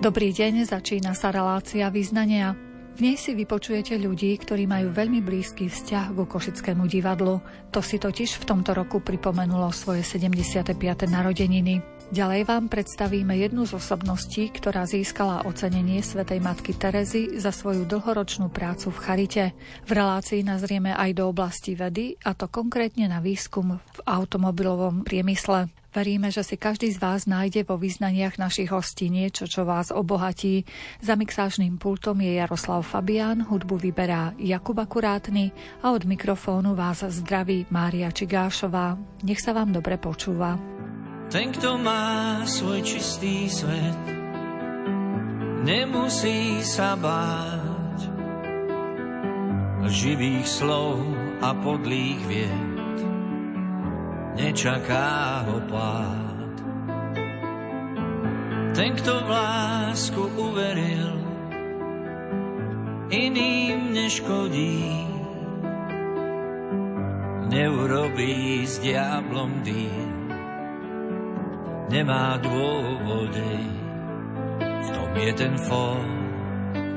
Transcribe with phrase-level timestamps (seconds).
[0.00, 2.56] Dobrý deň, začína sa relácia význania.
[2.96, 7.44] V nej si vypočujete ľudí, ktorí majú veľmi blízky vzťah ku Košickému divadlu.
[7.68, 10.72] To si totiž v tomto roku pripomenulo svoje 75.
[11.04, 11.84] narodeniny.
[12.16, 18.48] Ďalej vám predstavíme jednu z osobností, ktorá získala ocenenie Svetej Matky Terezy za svoju dlhoročnú
[18.48, 19.44] prácu v Charite.
[19.84, 25.68] V relácii nazrieme aj do oblasti vedy, a to konkrétne na výskum v automobilovom priemysle.
[25.90, 30.62] Veríme, že si každý z vás nájde vo význaniach našich hostí niečo, čo vás obohatí.
[31.02, 35.50] Za mixážnym pultom je Jaroslav Fabián, hudbu vyberá Jakub Akurátny
[35.82, 38.94] a od mikrofónu vás zdraví Mária Čigášová.
[39.26, 40.54] Nech sa vám dobre počúva.
[41.30, 44.02] Ten, kto má svoj čistý svet,
[45.66, 47.70] nemusí sa báť
[49.90, 51.02] živých slov
[51.42, 52.69] a podlých vied
[54.36, 56.54] nečaká ho pád.
[58.70, 61.12] Ten, kto v lásku uveril,
[63.10, 65.10] iným neškodí.
[67.50, 70.30] Neurobí s diablom dým,
[71.90, 73.58] nemá dôvody.
[74.62, 76.06] V tom je ten fór,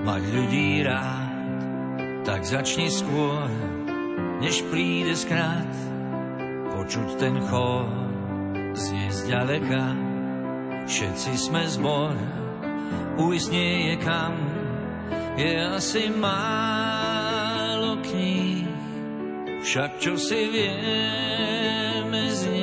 [0.06, 1.58] mať ľudí rád,
[2.22, 3.50] tak začni skôr,
[4.46, 5.93] než príde skrát
[6.84, 7.88] počuť ten chor
[8.76, 9.96] znie zďaleka.
[10.84, 12.12] Všetci sme zbor,
[13.24, 14.36] ujsť nie je kam,
[15.40, 18.68] je asi málo kníh,
[19.64, 22.63] však čo si vieme z.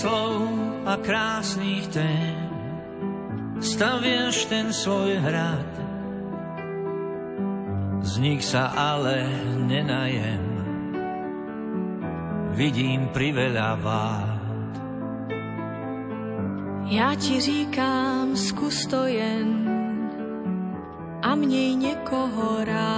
[0.00, 0.48] slov
[0.88, 2.50] a krásnych tém
[3.60, 5.68] staviaš ten svoj hrad.
[8.00, 9.28] Z nich sa ale
[9.68, 10.44] nenajem,
[12.56, 14.40] vidím priveľa vád.
[16.90, 19.68] Já ti říkám, zkus to jen
[21.22, 22.89] a měj někoho rád.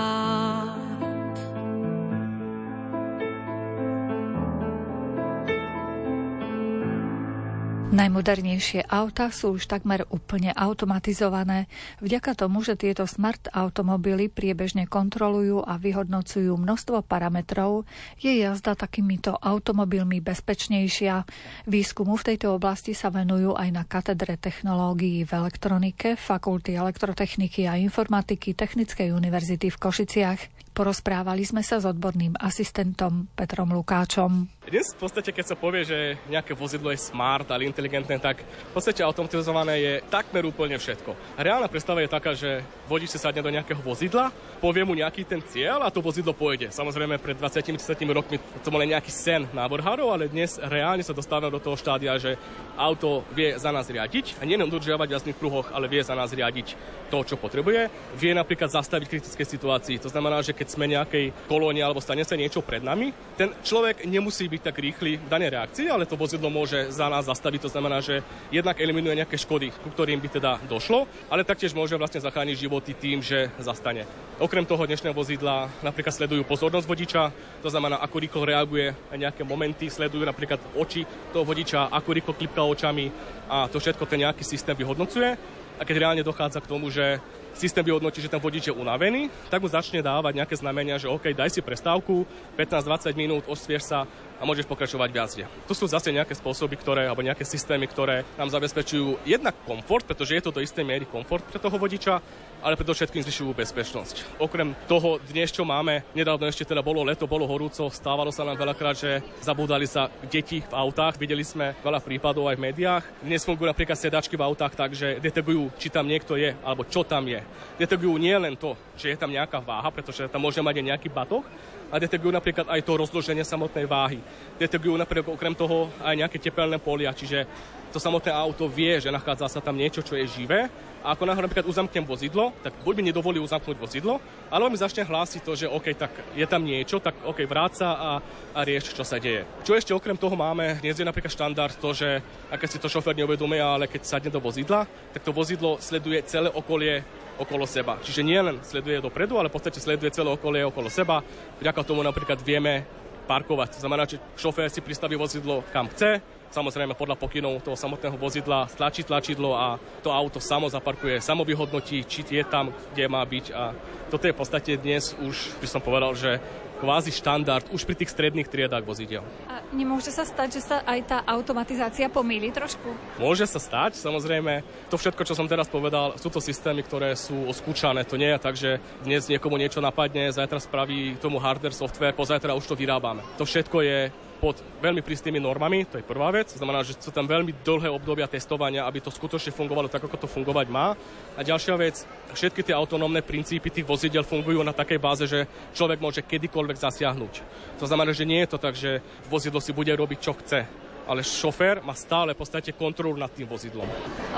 [7.93, 11.69] Najmodernejšie auta sú už takmer úplne automatizované.
[12.01, 17.85] Vďaka tomu, že tieto smart automobily priebežne kontrolujú a vyhodnocujú množstvo parametrov,
[18.17, 21.29] je jazda takýmito automobilmi bezpečnejšia.
[21.69, 27.77] Výskumu v tejto oblasti sa venujú aj na katedre technológií v elektronike, Fakulty elektrotechniky a
[27.77, 30.62] informatiky Technickej univerzity v Košiciach.
[30.73, 34.49] Porozprávali sme sa s odborným asistentom Petrom Lukáčom.
[34.65, 38.73] Dnes v podstate, keď sa povie, že nejaké vozidlo je smart, ale inteligentné, tak v
[38.73, 41.13] podstate automatizované je takmer úplne všetko.
[41.37, 44.33] Reálna predstava je taká, že vodič sa sadne do nejakého vozidla,
[44.65, 46.73] povie mu nejaký ten cieľ a to vozidlo pôjde.
[46.73, 47.77] Samozrejme, pred 20-30
[48.09, 52.41] rokmi to bol nejaký sen návrhárov, ale dnes reálne sa dostávame do toho štádia, že
[52.81, 56.17] auto vie za nás riadiť a nie len dodržiavať v jazdných pruhoch, ale vie za
[56.17, 56.73] nás riadiť
[57.13, 57.93] to, čo potrebuje.
[58.17, 60.01] Vie napríklad zastaviť kritické situácii.
[60.01, 64.07] To znamená, že keď sme nejakej kolóne alebo stane sa niečo pred nami, ten človek
[64.07, 67.67] nemusí byť tak rýchly v danej reakcii, ale to vozidlo môže za nás zastaviť.
[67.67, 68.23] To znamená, že
[68.55, 72.95] jednak eliminuje nejaké škody, ku ktorým by teda došlo, ale taktiež môže vlastne zachrániť životy
[72.95, 74.07] tým, že zastane.
[74.39, 77.23] Okrem toho dnešného vozidla napríklad sledujú pozornosť vodiča,
[77.59, 81.03] to znamená, ako rýchlo reaguje na nejaké momenty, sledujú napríklad oči
[81.35, 83.11] toho vodiča, ako rýchlo klipka očami
[83.51, 85.35] a to všetko ten nejaký systém vyhodnocuje.
[85.81, 87.19] A keď reálne dochádza k tomu, že
[87.55, 91.33] systém vyhodnotí, že ten vodič je unavený, tak mu začne dávať nejaké znamenia, že OK,
[91.37, 92.27] daj si prestávku,
[92.57, 94.09] 15-20 minút, osvieš sa
[94.43, 95.45] a môžeš pokračovať v jazde.
[95.71, 100.35] Tu sú zase nejaké spôsoby, ktoré, alebo nejaké systémy, ktoré nám zabezpečujú jednak komfort, pretože
[100.35, 102.19] je to do istej miery komfort pre toho vodiča,
[102.63, 104.43] ale predovšetkým zvyšujú bezpečnosť.
[104.43, 108.59] Okrem toho dnes, čo máme, nedávno ešte teda bolo leto, bolo horúco, stávalo sa nám
[108.59, 113.05] veľakrát, že zabúdali sa deti v autách, videli sme veľa prípadov aj v médiách.
[113.23, 117.03] Dnes fungujú napríklad sedačky v autách tak, že detegujú, či tam niekto je, alebo čo
[117.03, 117.43] tam je.
[117.79, 121.09] Detegujú nie len to, že je tam nejaká váha, pretože tam môže mať aj nejaký
[121.11, 121.47] batoh,
[121.93, 124.17] a detegujú napríklad aj to rozloženie samotnej váhy.
[124.57, 127.45] Detegujú napríklad okrem toho aj nejaké tepelné polia, čiže
[127.93, 131.45] to samotné auto vie, že nachádza sa tam niečo, čo je živé a ako náhle
[131.45, 135.67] napríklad uzamknem vozidlo, tak buď mi nedovolí uzamknúť vozidlo, alebo mi začne hlásiť to, že
[135.67, 138.11] OK, tak je tam niečo, tak OK, vráca a,
[138.55, 139.43] a rieš, čo sa deje.
[139.67, 143.19] Čo ešte okrem toho máme, dnes je napríklad štandard to, že ak si to šofer
[143.19, 147.03] neuvedomuje, ale keď sadne do vozidla, tak to vozidlo sleduje celé okolie
[147.43, 147.99] okolo seba.
[147.99, 151.19] Čiže nie len sleduje dopredu, ale v podstate sleduje celé okolie okolo seba.
[151.59, 152.87] Vďaka tomu napríklad vieme
[153.25, 153.79] parkovať.
[153.79, 156.21] To znamená, že šofér si pristaví vozidlo kam chce,
[156.53, 162.05] samozrejme podľa pokynov toho samotného vozidla stlačí tlačidlo a to auto samo zaparkuje, samo vyhodnotí,
[162.05, 163.73] či je tam, kde má byť a
[164.13, 166.37] toto je v podstate dnes už, by som povedal, že
[166.83, 169.23] kvázi štandard už pri tých stredných triedách vozidel.
[169.47, 172.91] A nemôže sa stať, že sa aj tá automatizácia pomýli trošku?
[173.23, 174.67] Môže sa stať, samozrejme.
[174.91, 178.03] To všetko, čo som teraz povedal, sú to systémy, ktoré sú oskúčané.
[178.11, 182.59] To nie je tak, že dnes niekomu niečo napadne, zajtra spraví tomu hardware, software, pozajtra
[182.59, 183.23] už to vyrábame.
[183.39, 183.99] To všetko je
[184.43, 186.51] pod veľmi prísnymi normami, to je prvá vec.
[186.51, 190.27] Znamená, že sú tam veľmi dlhé obdobia testovania, aby to skutočne fungovalo tak, ako to
[190.27, 190.99] fungovať má.
[191.39, 192.03] A ďalšia vec,
[192.35, 195.47] všetky tie autonómne princípy tých vozidel fungujú na takej báze, že
[195.79, 197.33] človek môže kedykoľvek zasiahnuť.
[197.79, 198.99] To znamená, že nie je to tak, že
[199.31, 200.67] vozidlo si bude robiť, čo chce
[201.07, 203.87] ale šofér má stále v podstate kontrolu nad tým vozidlom.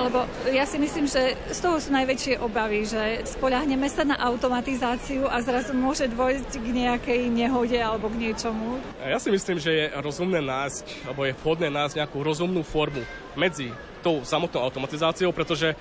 [0.01, 5.29] Lebo ja si myslím, že z toho sú najväčšie obavy, že spoľahneme sa na automatizáciu
[5.29, 8.81] a zrazu môže dôjsť k nejakej nehode alebo k niečomu.
[9.05, 13.05] Ja si myslím, že je rozumné nájsť, alebo je vhodné nájsť nejakú rozumnú formu
[13.37, 13.71] medzi
[14.05, 15.73] tou samotnou automatizáciou, pretože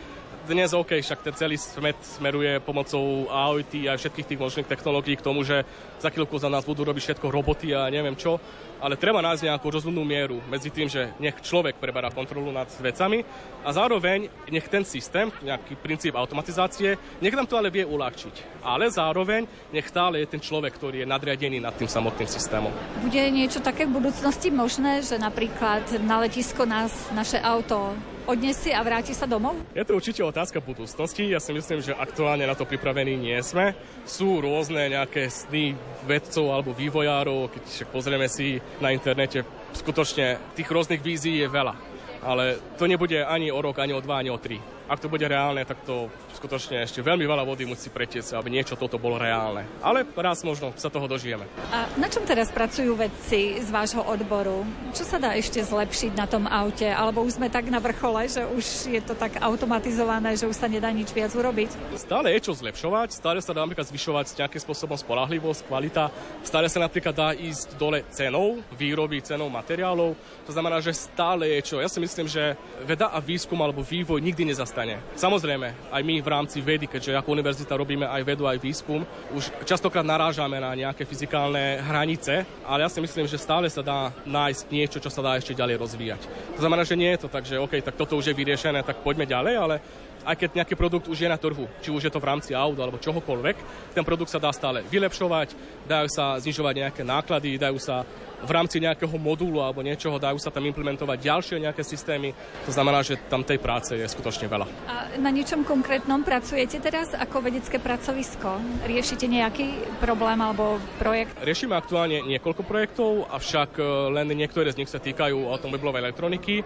[0.44, 5.24] dnes OK, však ten celý smet smeruje pomocou AOIT a všetkých tých možných technológií k
[5.24, 5.64] tomu, že
[6.04, 8.36] za chvíľku za nás budú robiť všetko roboty a neviem čo,
[8.84, 13.24] ale treba nájsť nejakú rozumnú mieru medzi tým, že nech človek preberá kontrolu nad vecami
[13.64, 18.60] a zároveň nech ten systém, nejaký princíp automatizácie, nech nám to ale vie uľahčiť.
[18.68, 22.76] Ale zároveň nech stále je ten človek, ktorý je nadriadený nad tým samotným systémom.
[23.00, 28.84] Bude niečo také v budúcnosti možné, že napríklad na letisko nás naše auto odniesie a
[28.84, 29.56] vráti sa domov?
[29.76, 31.28] Je to určite otázka budúcnosti.
[31.28, 33.76] Ja si myslím, že aktuálne na to pripravení nie sme.
[34.08, 39.46] Sú rôzne nejaké sny vedcov alebo vývojárov, keď však pozrieme si na internete,
[39.78, 41.76] skutočne tých rôznych vízií je veľa.
[42.24, 45.24] Ale to nebude ani o rok, ani o dva, ani o tri ak to bude
[45.24, 49.64] reálne, tak to skutočne ešte veľmi veľa vody musí pretiecť, aby niečo toto bolo reálne.
[49.80, 51.48] Ale raz možno sa toho dožijeme.
[51.72, 54.68] A na čom teraz pracujú vedci z vášho odboru?
[54.92, 56.92] Čo sa dá ešte zlepšiť na tom aute?
[56.92, 60.68] Alebo už sme tak na vrchole, že už je to tak automatizované, že už sa
[60.68, 61.96] nedá nič viac urobiť?
[61.96, 66.12] Stále je čo zlepšovať, stále sa dá napríklad zvyšovať nejakým spôsobom spolahlivosť, kvalita.
[66.44, 70.20] Stále sa napríklad dá ísť dole cenou výroby, cenou materiálov.
[70.44, 71.80] To znamená, že stále je čo.
[71.80, 75.16] Ja si myslím, že veda a výskum alebo vývoj nikdy nezastaví nastane.
[75.16, 79.50] Samozrejme, aj my v rámci vedy, keďže ako univerzita robíme aj vedu, aj výskum, už
[79.64, 84.64] častokrát narážame na nejaké fyzikálne hranice, ale ja si myslím, že stále sa dá nájsť
[84.70, 86.22] niečo, čo sa dá ešte ďalej rozvíjať.
[86.60, 89.00] To znamená, že nie je to tak, že OK, tak toto už je vyriešené, tak
[89.00, 89.76] poďme ďalej, ale
[90.24, 92.80] aj keď nejaký produkt už je na trhu, či už je to v rámci aut
[92.80, 93.56] alebo čohokoľvek,
[93.92, 95.52] ten produkt sa dá stále vylepšovať,
[95.84, 98.08] dajú sa znižovať nejaké náklady, dajú sa
[98.44, 102.36] v rámci nejakého modulu alebo niečoho dajú sa tam implementovať ďalšie nejaké systémy.
[102.68, 104.68] To znamená, že tam tej práce je skutočne veľa.
[104.88, 108.60] A na niečom konkrétnom pracujete teraz ako vedecké pracovisko?
[108.84, 111.40] Riešite nejaký problém alebo projekt?
[111.40, 116.62] Riešime aktuálne niekoľko projektov, avšak e, len niektoré z nich sa týkajú automobilovej elektroniky.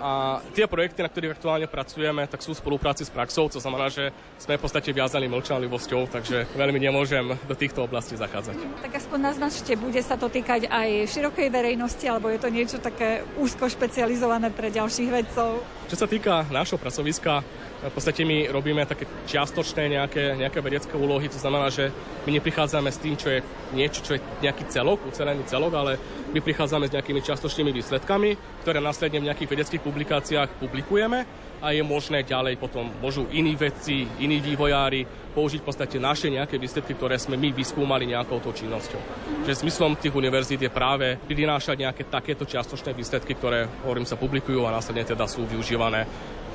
[0.00, 3.88] A tie projekty, na ktorých aktuálne pracujeme, tak sú v spolupráci s praxou, to znamená,
[3.88, 8.56] že sme v podstate viazaní mlčanlivosťou, takže veľmi nemôžem do týchto oblastí zachádzať.
[8.84, 13.24] Tak aspoň naznačte, bude sa to týkať aj širokej verejnosti, alebo je to niečo také
[13.40, 15.64] úzko špecializované pre ďalších vedcov?
[15.86, 17.46] Čo sa týka nášho pracoviska,
[17.86, 21.94] v podstate my robíme také čiastočné nejaké, nejaké vedecké úlohy, to znamená, že
[22.26, 23.38] my neprichádzame s tým, čo je
[23.70, 25.92] niečo, čo je nejaký celok, ucelený celok, ale
[26.34, 28.30] my prichádzame s nejakými čiastočnými výsledkami,
[28.66, 34.06] ktoré následne v nejakých vedeckých publikáciách publikujeme a je možné ďalej potom môžu iní vedci,
[34.22, 35.02] iní vývojári
[35.34, 39.02] použiť v podstate naše nejaké výsledky, ktoré sme my vyskúmali nejakou to činnosťou.
[39.42, 44.62] Že smyslom tých univerzít je práve prinášať nejaké takéto čiastočné výsledky, ktoré, hovorím, sa publikujú
[44.62, 46.06] a následne teda sú využívané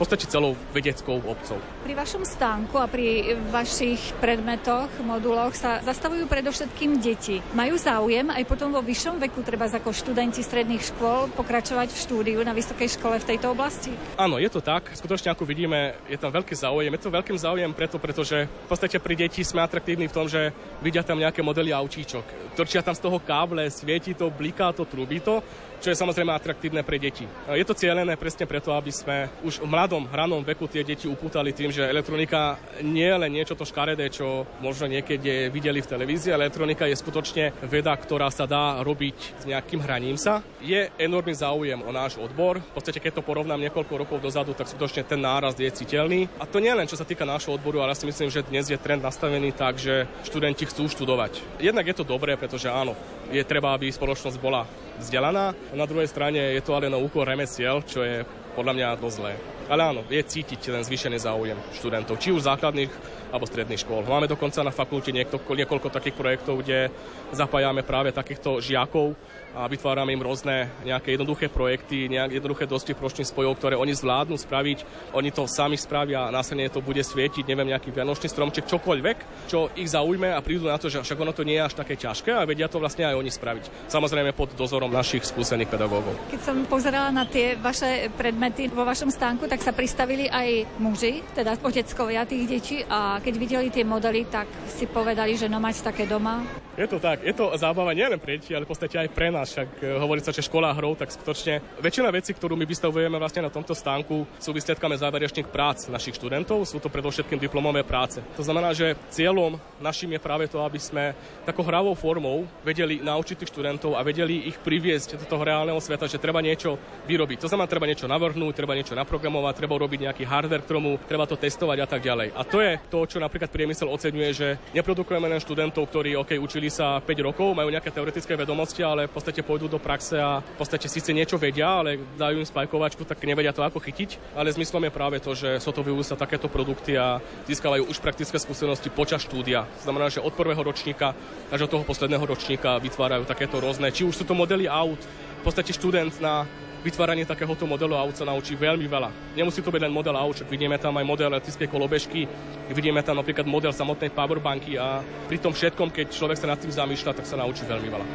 [0.01, 1.61] podstate celou vedeckou obcov.
[1.85, 7.37] Pri vašom stánku a pri vašich predmetoch, moduloch sa zastavujú predovšetkým deti.
[7.53, 12.39] Majú záujem aj potom vo vyššom veku, treba ako študenti stredných škôl, pokračovať v štúdiu
[12.41, 13.93] na vysokej škole v tejto oblasti?
[14.17, 14.89] Áno, je to tak.
[14.97, 16.89] Skutočne, ako vidíme, je tam veľký záujem.
[16.97, 20.49] Je to veľkým záujem preto, pretože v podstate pri deti sme atraktívni v tom, že
[20.81, 22.57] vidia tam nejaké modely autíčok.
[22.57, 25.45] Trčia tam z toho káble, svieti to, bliká to, trubí to
[25.81, 27.25] čo je samozrejme atraktívne pre deti.
[27.49, 31.51] Je to cieľené presne preto, aby sme už v mladom, hranom veku tie deti upútali
[31.57, 36.37] tým, že elektronika nie je len niečo to škaredé, čo možno niekedy videli v televízii,
[36.37, 40.45] elektronika je skutočne veda, ktorá sa dá robiť s nejakým hraním sa.
[40.61, 42.61] Je enormný záujem o náš odbor.
[42.61, 46.29] V podstate, keď to porovnám niekoľko rokov dozadu, tak skutočne ten nárast je citeľný.
[46.37, 48.69] A to nie len čo sa týka nášho odboru, ale ja si myslím, že dnes
[48.69, 51.41] je trend nastavený tak, že študenti chcú študovať.
[51.57, 52.93] Jednak je to dobré, pretože áno,
[53.33, 54.67] je treba, aby spoločnosť bola
[55.01, 55.55] vzdelaná.
[55.71, 58.27] Na druhej strane je to ale na úkor remesiel, čo je
[58.59, 59.33] podľa mňa dosť zlé.
[59.69, 62.89] Ale áno, je cítiť ten zvýšený záujem študentov, či už základných
[63.31, 64.03] alebo stredných škôl.
[64.03, 66.91] Máme dokonca na fakulte niekoľko, niekoľko takých projektov, kde
[67.31, 69.15] zapájame práve takýchto žiakov
[69.51, 74.39] a vytvárame im rôzne nejaké jednoduché projekty, nejaké jednoduché dosti pročných spojov, ktoré oni zvládnu
[74.39, 75.11] spraviť.
[75.11, 79.67] Oni to sami spravia a následne to bude svietiť, neviem, nejaký vianočný stromček, čokoľvek, čo
[79.75, 82.31] ich zaujme a prídu na to, že však ono to nie je až také ťažké
[82.31, 83.91] a vedia to vlastne aj oni spraviť.
[83.91, 86.15] Samozrejme pod dozorom našich skúsených pedagógov.
[86.31, 91.27] Keď som pozerala na tie vaše predmety vo vašom stánku, tak sa pristavili aj muži,
[91.35, 95.83] teda oteckovia tých detí a keď videli tie modely, tak si povedali, že no mať
[95.83, 96.39] také doma.
[96.79, 99.51] Je to tak, je to zábava nielen pre deti, ale v podstate aj pre nás
[99.51, 103.43] však e, hovorí sa, že škola hrou, tak skutočne väčšina vecí, ktorú my vystavujeme vlastne
[103.43, 108.23] na tomto stánku, sú výsledkami záverečných prác našich študentov, sú to predovšetkým diplomové práce.
[108.39, 111.11] To znamená, že cieľom našim je práve to, aby sme
[111.43, 116.07] takou hravou formou vedeli naučiť tých študentov a vedeli ich priviesť do toho reálneho sveta,
[116.07, 117.43] že treba niečo vyrobiť.
[117.43, 121.33] To znamená, treba niečo navrhnúť, treba niečo naprogramovať, treba urobiť nejaký hardware, ktorému treba to
[121.33, 122.37] testovať a tak ďalej.
[122.37, 126.69] A to je to, čo napríklad priemysel oceňuje, že neprodukujeme len študentov, ktorí OK, učili
[126.69, 130.57] sa 5 rokov, majú nejaké teoretické vedomosti, ale v podstate pôjdu do praxe a v
[130.61, 134.37] podstate síce niečo vedia, ale dajú im spajkovačku, tak nevedia to ako chytiť.
[134.37, 137.17] Ale zmyslom je práve to, že sotovujú sa takéto produkty a
[137.49, 139.65] získavajú už praktické skúsenosti počas štúdia.
[139.81, 141.17] Znamená, že od prvého ročníka
[141.49, 144.99] až od toho posledného ročníka vytvárajú takéto rôzne, či už sú to modely aut,
[145.41, 146.45] v podstate študent na
[146.81, 149.37] vytváranie takéhoto modelu aut sa naučí veľmi veľa.
[149.37, 152.27] Nemusí to byť len model však vidíme tam aj model elektrickej kolobežky,
[152.73, 156.73] vidíme tam napríklad model samotnej powerbanky a pri tom všetkom, keď človek sa nad tým
[156.73, 158.07] zamýšľa, tak sa naučí veľmi veľa.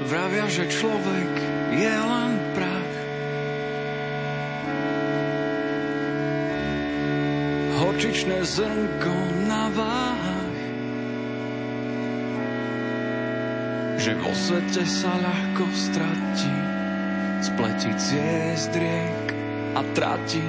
[0.00, 1.32] Vravia, že človek
[1.76, 2.94] je len prach.
[7.80, 9.16] Horčičné zrnko
[9.48, 10.58] na váhach.
[14.00, 16.56] Že vo svete sa ľahko stratí,
[17.40, 19.26] spletí ciest riek
[19.74, 20.44] a tratí.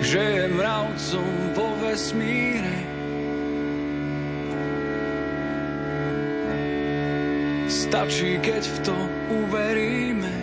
[0.00, 2.90] Že je mravcom vo vesmíre,
[7.90, 8.96] Stačí, keď v to
[9.34, 10.34] uveríme.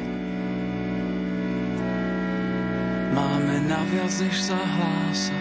[3.16, 5.36] Máme naviac, než sa hlása.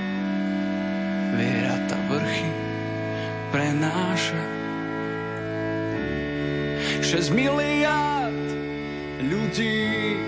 [1.34, 2.50] Viera ta vrchy
[3.50, 4.42] prenáša.
[7.02, 8.15] 6 miliard
[9.56, 10.20] ľudí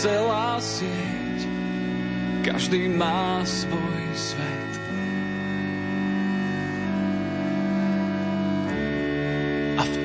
[0.00, 1.40] celá sieť
[2.40, 4.64] každý má svoj svet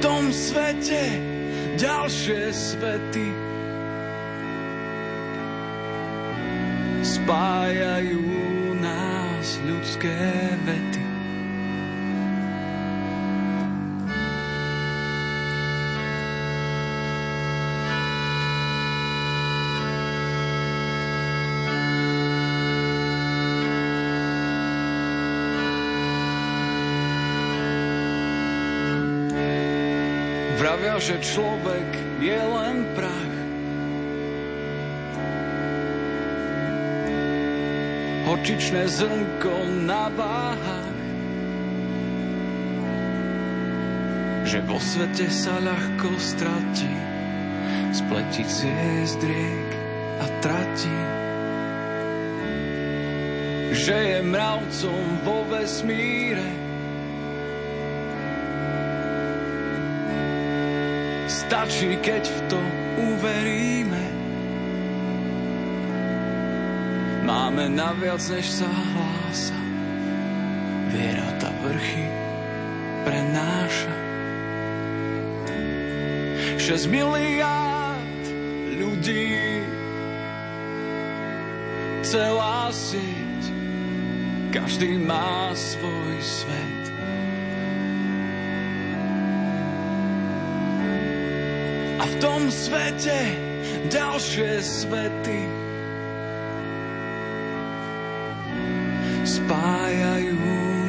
[0.01, 1.21] tom svete
[1.77, 3.29] ďalšie svety
[7.05, 8.25] spájajú
[8.81, 10.17] nás ľudské
[10.65, 10.90] vety.
[31.21, 33.35] Človek je len prach.
[38.25, 40.99] Horčičné zrnko na váhach.
[44.49, 46.95] Že vo svete sa ľahko stratí,
[47.93, 49.69] spletí ciest riek
[50.21, 50.99] a tratí.
[53.71, 56.60] Že je mravcom vo vesmíre,
[61.51, 62.59] Stačí, keď v to
[63.11, 64.03] uveríme.
[67.27, 69.59] Máme naviac, než sa hlása.
[70.95, 72.07] Viera ta vrchy
[73.03, 73.91] prenáša.
[76.55, 78.23] 6 miliárd
[78.79, 79.35] ľudí
[81.99, 83.43] celá sieť,
[84.55, 86.90] každý má svoj svet.
[92.21, 93.33] Tom svete
[93.89, 95.41] ďalšie svety
[99.25, 100.37] spájajú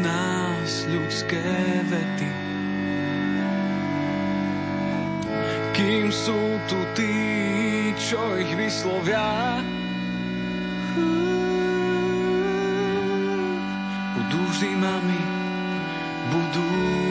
[0.05, 1.41] nás ľudské
[1.89, 2.31] vety.
[5.73, 7.17] Kým sú tu tí,
[7.97, 9.65] čo ich vyslovia,
[14.21, 15.23] budú vždy mami,
[16.29, 17.02] budú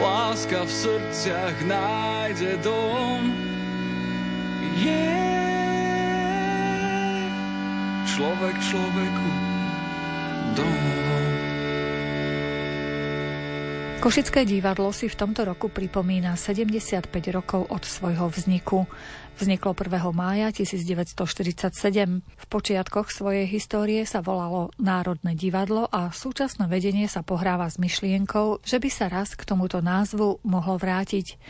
[0.00, 3.20] Láska v srdciach nájde dom,
[4.80, 5.12] je
[8.08, 9.28] človek človeku
[10.56, 11.28] domovom.
[14.00, 18.88] Košické divadlo si v tomto roku pripomína 75 rokov od svojho vzniku.
[19.40, 20.12] Vzniklo 1.
[20.12, 21.16] mája 1947.
[22.20, 28.60] V počiatkoch svojej histórie sa volalo Národné divadlo a súčasné vedenie sa pohráva s myšlienkou,
[28.60, 31.40] že by sa raz k tomuto názvu mohlo vrátiť.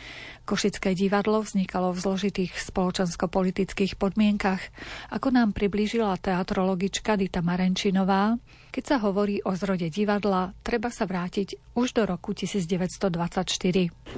[0.47, 4.63] Košické divadlo vznikalo v zložitých spoločensko-politických podmienkach,
[5.11, 8.39] ako nám priblížila teatrologička Dita Marenčinová.
[8.71, 13.11] Keď sa hovorí o zrode divadla, treba sa vrátiť už do roku 1924.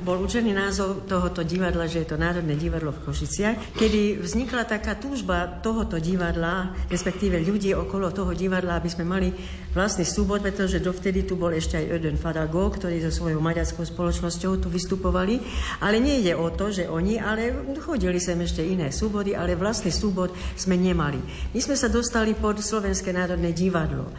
[0.05, 4.99] Bol určený názov tohoto divadla, že je to Národné divadlo v Košiciach, kedy vznikla taká
[4.99, 9.29] túžba tohoto divadla, respektíve ľudí okolo toho divadla, aby sme mali
[9.73, 14.61] vlastný súbor, pretože dovtedy tu bol ešte aj Öden Farago, ktorí so svojou maďarskou spoločnosťou
[14.61, 15.41] tu vystupovali.
[15.81, 17.49] Ale nejde o to, že oni, ale
[17.81, 21.17] chodili sem ešte iné súbory, ale vlastný súbor sme nemali.
[21.51, 24.13] My sme sa dostali pod Slovenské národné divadlo.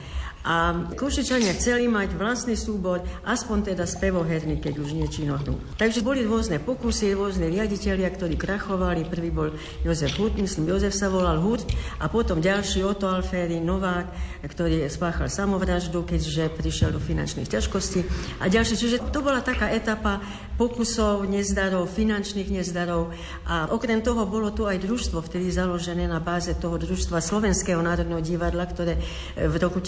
[0.45, 5.57] A Košičania chceli mať vlastný súbor, aspoň teda spevoherný, keď už nie činohru.
[5.81, 9.09] Takže boli rôzne pokusy, rôzne riaditeľia, ktorí krachovali.
[9.09, 11.65] Prvý bol Jozef Hut, myslím, Jozef sa volal Hut,
[11.97, 14.13] a potom ďalší Otto Alféry, Novák,
[14.45, 18.05] ktorý spáchal samovraždu, keďže prišiel do finančných ťažkostí.
[18.45, 20.21] A ďalšie, čiže to bola taká etapa
[20.61, 23.11] pokusov, nezdarov, finančných nezdarov.
[23.49, 28.21] A okrem toho bolo tu aj družstvo, vtedy založené na báze toho družstva Slovenského národného
[28.21, 29.01] divadla, ktoré
[29.35, 29.81] v roku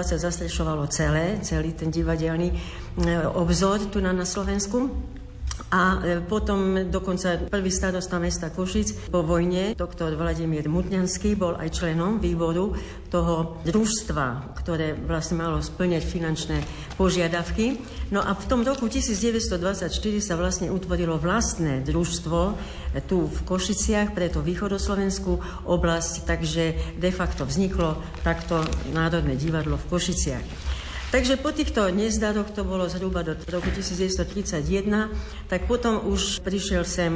[0.00, 2.56] 1920 zastrešovalo celé, celý ten divadelný e,
[3.28, 4.90] obzor tu na, na Slovensku.
[5.70, 11.70] A e, potom dokonca prvý starosta mesta Košic po vojne, doktor Vladimír Mutňanský, bol aj
[11.78, 12.74] členom výboru
[13.06, 16.58] toho družstva, ktoré vlastne malo splňať finančné
[16.98, 17.78] požiadavky.
[18.10, 22.58] No a v tom roku 1924 sa vlastne utvorilo vlastné družstvo
[23.06, 27.94] tu v Košiciach pre tú východoslovenskú oblasť, takže de facto vzniklo
[28.26, 28.58] takto
[28.90, 30.46] Národné divadlo v Košiciach.
[31.10, 35.10] Takže po týchto nezdaroch, to bolo zhruba do roku 1931,
[35.50, 37.10] tak potom už prišiel sem,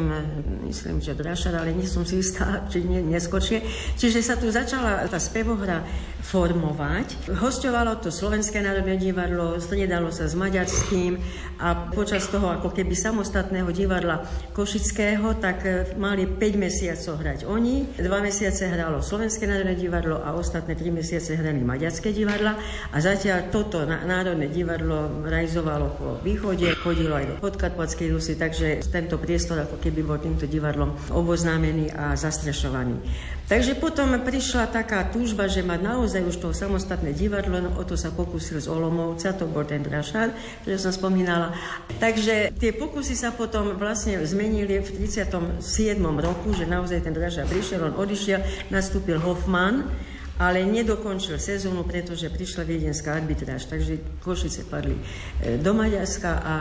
[0.66, 3.62] myslím, že Drašar, ale nie som si istá, či nie, neskôršie.
[3.94, 5.86] Čiže sa tu začala tá spevohra
[6.26, 7.38] formovať.
[7.38, 11.14] Hostovalo to Slovenské národné divadlo, striedalo sa s maďarským
[11.62, 14.26] a počas toho ako keby samostatného divadla
[14.56, 20.34] Košického, tak e, mali 5 mesiacov hrať oni, 2 mesiace hralo Slovenské národné divadlo a
[20.34, 22.58] ostatné 3 mesiace hrali maďarské divadla
[22.90, 29.20] a zatiaľ toto Národné divadlo realizovalo po východe, chodilo aj do Podkarpatskej Rusy, takže tento
[29.20, 32.98] priestor ako keby bol týmto divadlom oboznámený a zastrešovaný.
[33.44, 37.92] Takže potom prišla taká túžba, že mať naozaj už to samostatné divadlo, no o to
[37.92, 40.32] sa pokúsil z Olomovca, to bol ten Drašár,
[40.64, 41.52] ktorý som spomínala.
[42.00, 45.60] Takže tie pokusy sa potom vlastne zmenili v 37.
[46.00, 48.40] roku, že naozaj ten Drašár prišiel, on odišiel,
[48.72, 49.92] nastúpil Hoffman,
[50.38, 55.02] ale nedokončil sezónu, pretože prišla viedenská arbitráž, takže Košice padli e,
[55.62, 56.54] do Maďarska a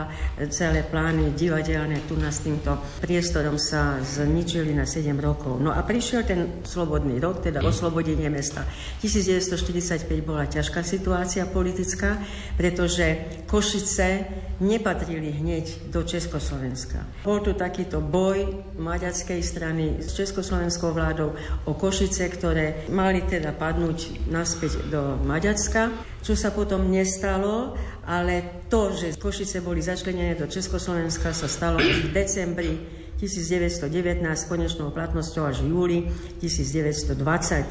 [0.46, 5.58] celé plány divadelné tu nás týmto priestorom sa zničili na 7 rokov.
[5.58, 8.62] No a prišiel ten slobodný rok, teda oslobodenie mesta.
[9.02, 12.22] 1945 bola ťažká situácia politická,
[12.54, 14.26] pretože Košice
[14.62, 17.02] nepatrili hneď do Československa.
[17.26, 21.34] Bol tu takýto boj maďarskej strany s československou vládou
[21.66, 25.88] o Košice, ktoré mali teda padnúť naspäť do Maďarska,
[26.20, 27.72] čo sa potom nestalo,
[28.04, 34.90] ale to, že Košice boli začlenené do Československa, sa stalo v decembri 1919 s konečnou
[34.90, 35.98] platnosťou až v júli
[36.42, 37.18] 1920.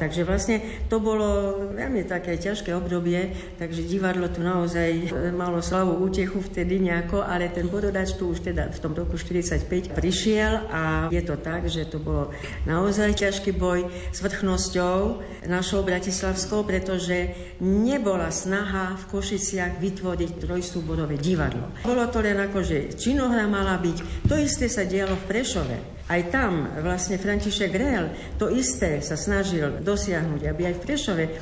[0.00, 0.56] Takže vlastne
[0.88, 6.80] to bolo veľmi také ťažké obdobie, takže divadlo tu naozaj e, malo slavu útechu vtedy
[6.80, 11.36] nejako, ale ten porodač tu už teda v tom roku 45 prišiel a je to
[11.38, 12.32] tak, že to bolo
[12.64, 21.70] naozaj ťažký boj s vrchnosťou našou bratislavskou, pretože nebola snaha v Košiciach vytvoriť trojsúborové divadlo.
[21.84, 24.26] Bolo to len ako, že činohra mala byť.
[24.28, 26.06] To isté sa dialo v Prešove.
[26.06, 31.32] Aj tam vlastne František Greel to isté sa snažil dosiahnuť, aby aj v Prešove e,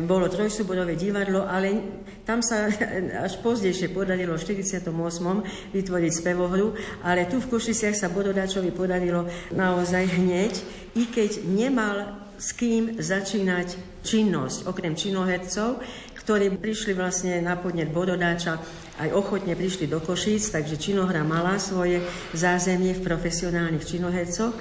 [0.00, 2.72] bolo trojsúborové divadlo, ale tam sa
[3.28, 4.88] až pozdejšie podarilo v 48.
[5.76, 6.72] vytvoriť spevohru,
[7.04, 10.52] ale tu v Košiciach sa Bododáčovi podarilo naozaj hneď,
[10.96, 15.84] i keď nemal s kým začínať činnosť, okrem činohercov,
[16.24, 18.62] ktorí prišli vlastne na podnet Bododáča,
[19.00, 22.04] aj ochotne prišli do Košíc, takže činohra mala svoje
[22.36, 24.52] zázemie v profesionálnych činohercoch,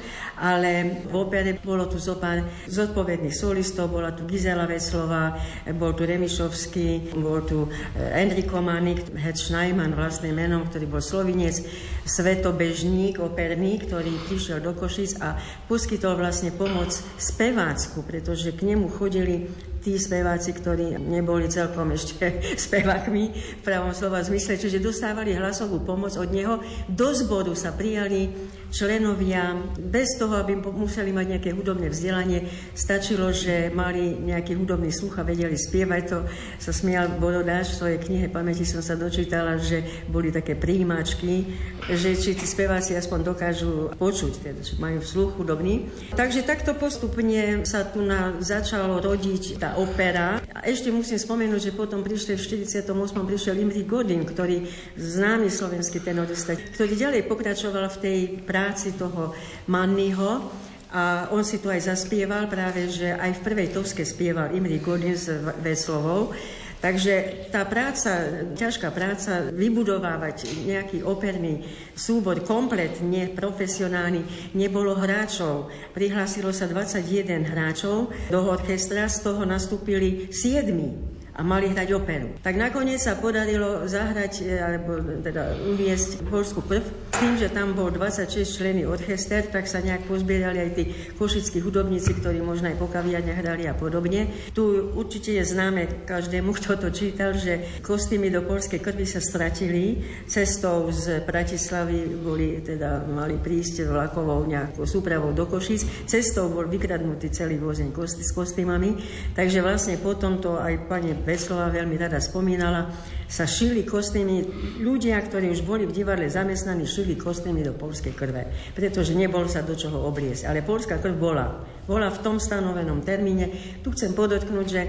[0.41, 5.37] ale v opere bolo tu zopár zodpovedných solistov, bola tu Gizela Veslová,
[5.77, 11.61] bol tu Remišovský, bol tu eh, Enrico Manik, Het Schneimann vlastným menom, ktorý bol slovinec,
[12.01, 15.37] svetobežník operný, ktorý prišiel do Košic a
[15.69, 16.89] poskytol vlastne pomoc
[17.21, 19.45] spevácku, pretože k nemu chodili
[19.81, 26.17] tí speváci, ktorí neboli celkom ešte spevákmi v pravom slova zmysle, čiže dostávali hlasovú pomoc
[26.17, 26.61] od neho.
[26.89, 28.29] Do zboru sa prijali
[28.71, 32.47] členovia bez toho, aby museli mať nejaké hudobné vzdelanie.
[32.71, 36.03] Stačilo, že mali nejaký hudobný sluch a vedeli spievať.
[36.07, 36.23] To
[36.57, 41.51] sa smial Borodáš v svojej knihe pamäti som sa dočítala, že boli také príjimačky,
[41.91, 45.91] že či tí speváci aspoň dokážu počuť, teda, že majú sluch hudobný.
[46.15, 50.39] Takže takto postupne sa tu na, začalo rodiť tá opera.
[50.55, 52.87] A ešte musím spomenúť, že potom prišli v 48.
[53.27, 54.63] prišiel Imri Godin, ktorý
[54.95, 59.33] známy slovenský tenorista, ktorý ďalej pokračoval v tej práci práci toho
[59.65, 60.53] Mannyho
[60.93, 65.17] a on si tu aj zaspieval práve, že aj v prvej Toske spieval Imri Godin
[65.17, 65.33] s
[65.65, 66.29] Veslovou.
[66.77, 71.65] Takže tá práca, ťažká práca, vybudovávať nejaký operný
[71.97, 75.69] súbor kompletne profesionálny, nebolo hráčov.
[75.97, 82.37] Prihlásilo sa 21 hráčov do orchestra, z toho nastúpili 7 a mali hrať operu.
[82.45, 87.73] Tak nakoniec sa podarilo zahrať, e, alebo teda uviesť polskú prv, s tým, že tam
[87.73, 90.83] bol 26 členy orchester, tak sa nejak pozbierali aj tí
[91.17, 94.29] košickí hudobníci, ktorí možno aj po kaviarniach hrali a podobne.
[94.53, 94.61] Tu
[94.93, 99.97] určite je známe každému, kto to čítal, že kostýmy do polskej krvi sa stratili.
[100.29, 106.05] Cestou z Bratislavy boli, teda mali prísť vlakovou nejakou súpravou do Košic.
[106.05, 107.89] Cestou bol vykradnutý celý vozeň
[108.21, 108.93] s kostýmami.
[109.33, 112.91] Takže vlastne potom to aj pani Veslova veľmi rada spomínala,
[113.31, 114.43] sa šili kostýmy,
[114.83, 119.63] ľudia, ktorí už boli v divadle zamestnaní, šili kostýmy do polskej krve, pretože nebol sa
[119.63, 120.51] do čoho obliesť.
[120.51, 121.63] Ale polská krv bola.
[121.87, 123.47] Bola v tom stanovenom termíne.
[123.79, 124.81] Tu chcem podotknúť, že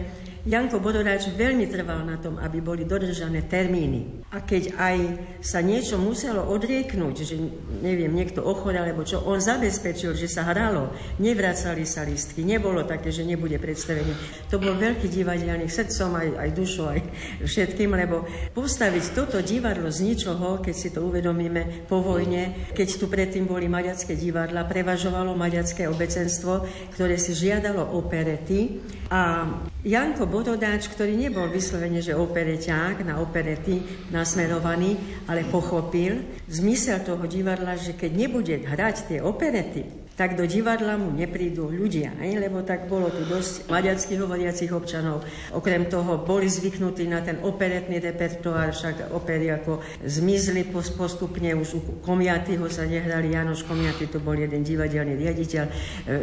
[0.43, 4.22] Janko Bodoráč veľmi trval na tom, aby boli dodržané termíny.
[4.33, 4.97] A keď aj
[5.45, 7.37] sa niečo muselo odrieknúť, že
[7.85, 10.89] neviem, niekto ochorel alebo čo, on zabezpečil, že sa hralo,
[11.21, 14.17] nevracali sa listky, nebolo také, že nebude predstavenie.
[14.49, 17.01] To bol veľký divadelný srdcom, aj, aj dušou, aj
[17.45, 18.25] všetkým, lebo
[18.57, 23.69] postaviť toto divadlo z ničoho, keď si to uvedomíme po vojne, keď tu predtým boli
[23.69, 26.65] maďarské divadla, prevažovalo maďarské obecenstvo,
[26.97, 28.81] ktoré si žiadalo operety
[29.13, 29.45] a
[29.85, 34.95] Janko Bododáč, ktorý nebol vyslovene, že opereťák na operety nasmerovaný,
[35.27, 41.09] ale pochopil zmysel toho divadla, že keď nebude hrať tie operety, tak do divadla mu
[41.13, 42.31] neprídu ľudia, aj?
[42.37, 45.25] lebo tak bolo tu dosť maďarských hovoriacich občanov.
[45.57, 51.81] Okrem toho boli zvyknutí na ten operetný repertoár, však opery ako zmizli postupne, už u
[52.05, 55.73] Komiatyho sa nehrali, Janoš Komiaty to bol jeden divadelný riaditeľ e,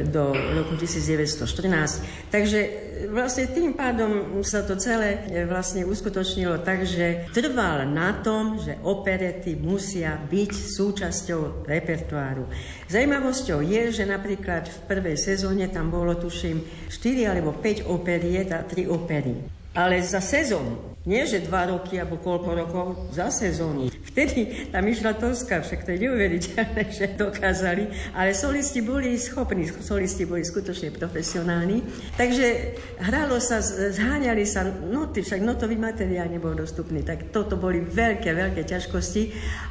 [0.06, 2.30] do roku 1914.
[2.30, 2.70] Takže e,
[3.10, 8.78] vlastne tým pádom sa to celé e, vlastne uskutočnilo tak, že trval na tom, že
[8.86, 12.46] operety musia byť súčasťou repertoáru.
[12.90, 18.66] Zajímavosťou je, že napríklad v prvej sezóne tam bolo, tuším, 4 alebo 5 operiet a
[18.66, 19.38] 3 opery.
[19.78, 23.94] Ale za sezónu, nie že dva roky alebo koľko rokov, za sezónu.
[24.10, 30.26] Vtedy tam išla Toska, však to je neuveriteľné, že dokázali, ale solisti boli schopní, solisti
[30.26, 31.86] boli skutočne profesionálni,
[32.18, 32.74] takže
[33.06, 33.62] hralo sa,
[33.94, 39.24] zháňali sa noty, však notový materiál nebol dostupný, tak toto boli veľké, veľké ťažkosti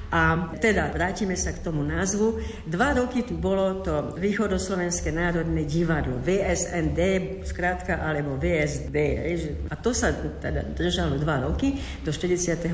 [0.08, 2.40] a teda vrátime sa k tomu názvu.
[2.64, 7.00] Dva roky tu bolo to Východoslovenské národné divadlo, VSND,
[7.44, 8.96] skrátka, alebo VSD.
[9.68, 12.72] A to sa teda držalo dva roky, do 48.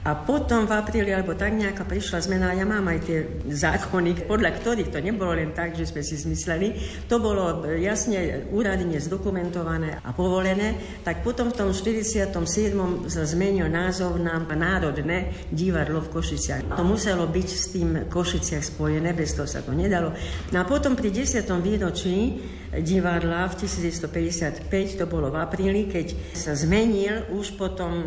[0.00, 3.18] A potom v apríli alebo tak nejaká prišla zmena, ja mám aj tie
[3.52, 6.72] zákony, podľa ktorých to nebolo len tak, že sme si zmysleli,
[7.04, 12.32] to bolo jasne úradne zdokumentované a povolené, tak potom v tom 47.
[13.12, 16.80] sa zmenil názov na Národné divadlo v Košiciach.
[16.80, 20.16] To muselo byť s tým Košiciach spojené, bez toho sa to nedalo.
[20.48, 21.44] No a potom pri 10.
[21.60, 22.40] výročí
[22.78, 28.06] divadla v 1955, to bolo v apríli, keď sa zmenil už potom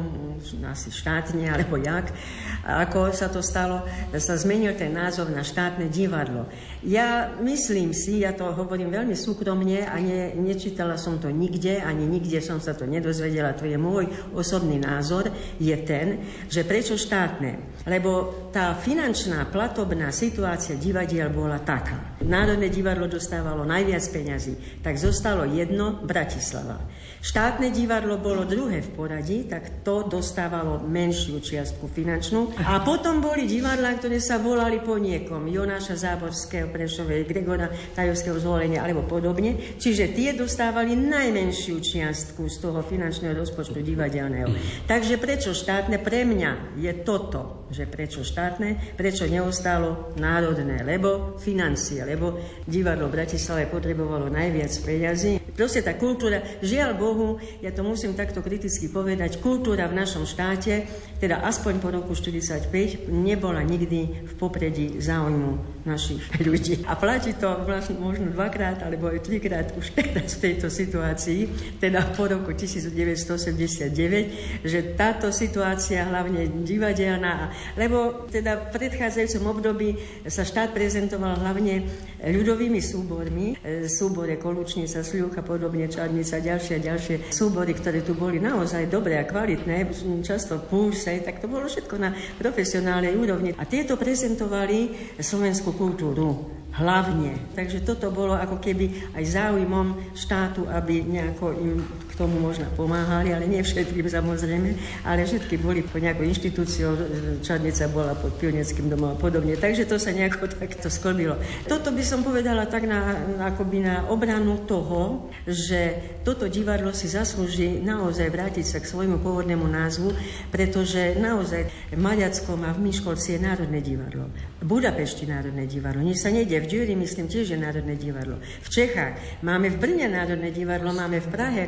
[0.63, 2.15] asi štátne alebo jak,
[2.63, 3.83] ako sa to stalo,
[4.15, 6.47] sa zmenil ten názov na štátne divadlo.
[6.83, 12.07] Ja myslím si, ja to hovorím veľmi súkromne a ne, nečítala som to nikde, ani
[12.07, 15.27] nikde som sa to nedozvedela, to je môj osobný názor,
[15.59, 17.83] je ten, že prečo štátne?
[17.83, 22.15] Lebo tá finančná, platobná situácia divadiel bola taká.
[22.23, 26.81] Národné divadlo dostávalo najviac peňazí, tak zostalo jedno Bratislava.
[27.23, 32.51] Štátne divadlo bolo druhé v poradí, tak to dostávalo menšiu čiastku finančnú.
[32.67, 35.47] A potom boli divadlá, ktoré sa volali po niekom.
[35.47, 39.55] Jonáša Záborského, Prešovej, Gregora Tajovského zvolenia alebo podobne.
[39.79, 44.51] Čiže tie dostávali najmenšiu čiastku z toho finančného rozpočtu divadelného.
[44.83, 46.03] Takže prečo štátne?
[46.03, 52.37] Pre mňa je toto, že prečo štátne, prečo neostalo národné, lebo financie, lebo
[52.69, 55.41] divadlo v Bratislave potrebovalo najviac peňazí.
[55.53, 60.85] Proste tá kultúra, žiaľ Bohu, ja to musím takto kriticky povedať, kultúra v našom štáte,
[61.21, 66.83] teda aspoň po roku 45, nebola nikdy v popredí záujmu našich ľudí.
[66.87, 72.01] A platí to vlastne možno dvakrát alebo aj trikrát už teraz v tejto situácii, teda
[72.15, 79.89] po roku 1989, že táto situácia hlavne divadelná, lebo teda v predchádzajúcom období
[80.29, 81.85] sa štát prezentoval hlavne
[82.23, 88.39] ľudovými súbormi, e, súbore Kolučnica, Sľucha, podobne Čarnica, ďalšie a ďalšie súbory, ktoré tu boli
[88.39, 89.91] naozaj dobré a kvalitné,
[90.23, 93.51] často púse, tak to bolo všetko na profesionálnej úrovni.
[93.59, 97.37] A tieto prezentovali slovenskú kultúru hlavne.
[97.53, 103.33] Takže toto bolo ako keby aj záujmom štátu, aby nejako im k tomu možno pomáhali,
[103.33, 104.69] ale nie všetkým samozrejme,
[105.01, 106.93] ale všetky boli po nejakou inštitúciou,
[107.41, 109.57] Čadnica bola pod Pilneckým domom a podobne.
[109.57, 111.37] Takže to sa nejako takto sklbilo.
[111.65, 113.17] Toto by som povedala tak na,
[113.53, 119.65] akoby na obranu toho, že toto divadlo si zaslúži naozaj vrátiť sa k svojmu pôvodnému
[119.65, 120.13] názvu,
[120.53, 124.29] pretože naozaj v Maďackom a v Myškolci je Národné divadlo.
[124.63, 125.99] Budapešti Národné divadlo.
[125.99, 126.55] Nič sa nejde.
[126.63, 128.39] V Džuri, myslím, tiež je Národné divadlo.
[128.39, 131.63] V Čechách máme v Brne Národné divadlo, máme v Prahe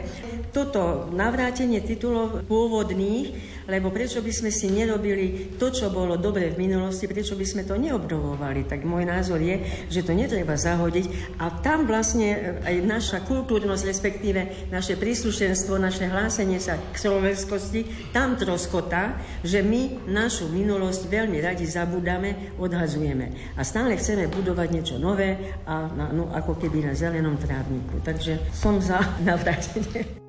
[0.55, 6.65] toto navrátenie titulov pôvodných, lebo prečo by sme si nerobili to, čo bolo dobre v
[6.65, 8.69] minulosti, prečo by sme to neobnovovali.
[8.69, 14.69] Tak môj názor je, že to netreba zahodiť a tam vlastne aj naša kultúrnosť, respektíve
[14.69, 21.65] naše príslušenstvo, naše hlásenie sa k slovenskosti, tam troskota, že my našu minulosť veľmi radi
[21.65, 23.58] zabudáme, odhazujeme.
[23.58, 28.01] A stále chceme budovať niečo nové a na, no, ako keby na zelenom trávniku.
[28.06, 30.25] Takže som za navrátenie.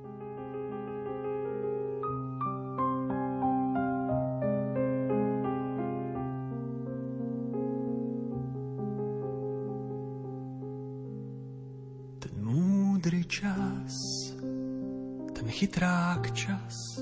[15.56, 17.00] Chytrák čas.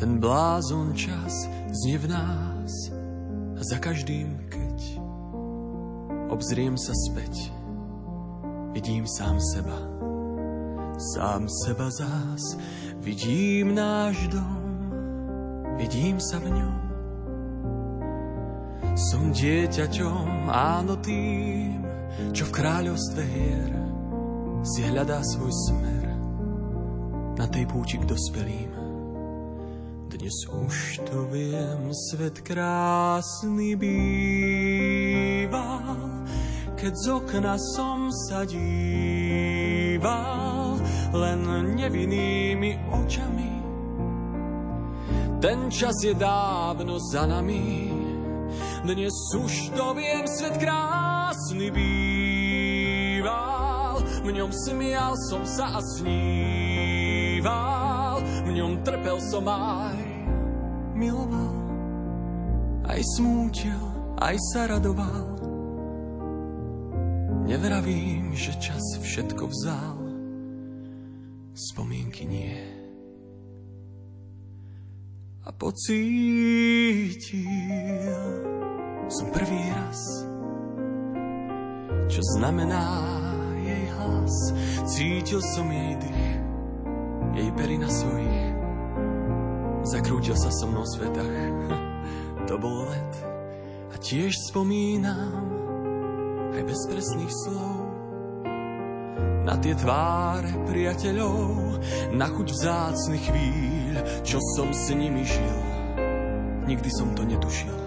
[0.00, 1.48] Ten blázon čas
[1.84, 2.72] znie v nás
[3.56, 4.78] a za každým, keď
[6.32, 7.52] obzriem sa späť,
[8.72, 9.78] vidím sám seba.
[10.96, 12.56] Sám seba zás,
[13.04, 14.64] vidím náš dom,
[15.76, 16.78] vidím sa v ňom.
[18.96, 21.84] Som dieťaťom, áno tým,
[22.32, 23.85] čo v kráľovstve hier
[24.66, 26.10] si hľadá svoj smer
[27.38, 28.74] na tej púti k dospelým.
[30.10, 34.66] Dnes už to viem, svet krásny býval,
[36.74, 39.62] keď z okna som sa díval
[41.14, 41.40] len
[41.78, 43.52] nevinnými očami.
[45.38, 47.86] Ten čas je dávno za nami,
[48.82, 52.05] dnes už to viem, svet krásny býval,
[54.26, 57.46] v ňom smial som sa a sníval
[58.42, 60.02] v ňom trpel som aj
[60.98, 61.54] miloval,
[62.90, 63.78] aj smútil,
[64.18, 65.38] aj sa radoval.
[67.46, 69.98] Nevravím, že čas všetko vzal,
[71.54, 72.58] spomienky nie.
[75.46, 76.98] A pocítil
[79.06, 80.26] som prvý raz,
[82.10, 83.25] čo znamená
[84.06, 84.54] hlas.
[84.86, 86.24] Cítil som jej dých,
[87.34, 88.46] jej pery na svojich.
[89.86, 91.54] Zakrútil sa so mnou v svetách,
[92.48, 93.14] to bol let.
[93.90, 95.42] A tiež spomínam
[96.54, 97.86] aj bez presných slov
[99.46, 101.78] na tie tváre priateľov,
[102.18, 103.94] na chuť vzácnych chvíľ,
[104.26, 105.58] čo som s nimi žil.
[106.66, 107.85] Nikdy som to netušil.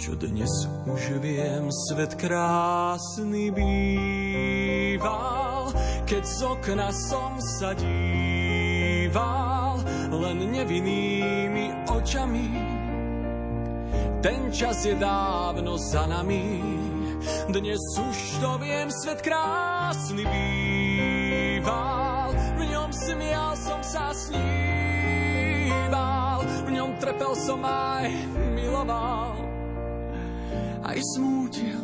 [0.00, 5.76] Čo dnes už viem, svet krásny býval,
[6.08, 9.76] keď z okna som sa díval
[10.08, 12.48] len nevinnými očami.
[14.24, 16.64] Ten čas je dávno za nami,
[17.52, 25.60] dnes už to viem, svet krásny býval, v ňom smial som sa sníval,
[26.64, 28.08] v ňom trpel som aj
[28.56, 29.49] miloval,
[30.84, 31.80] aj smútil,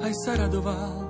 [0.00, 1.08] aj sa radoval.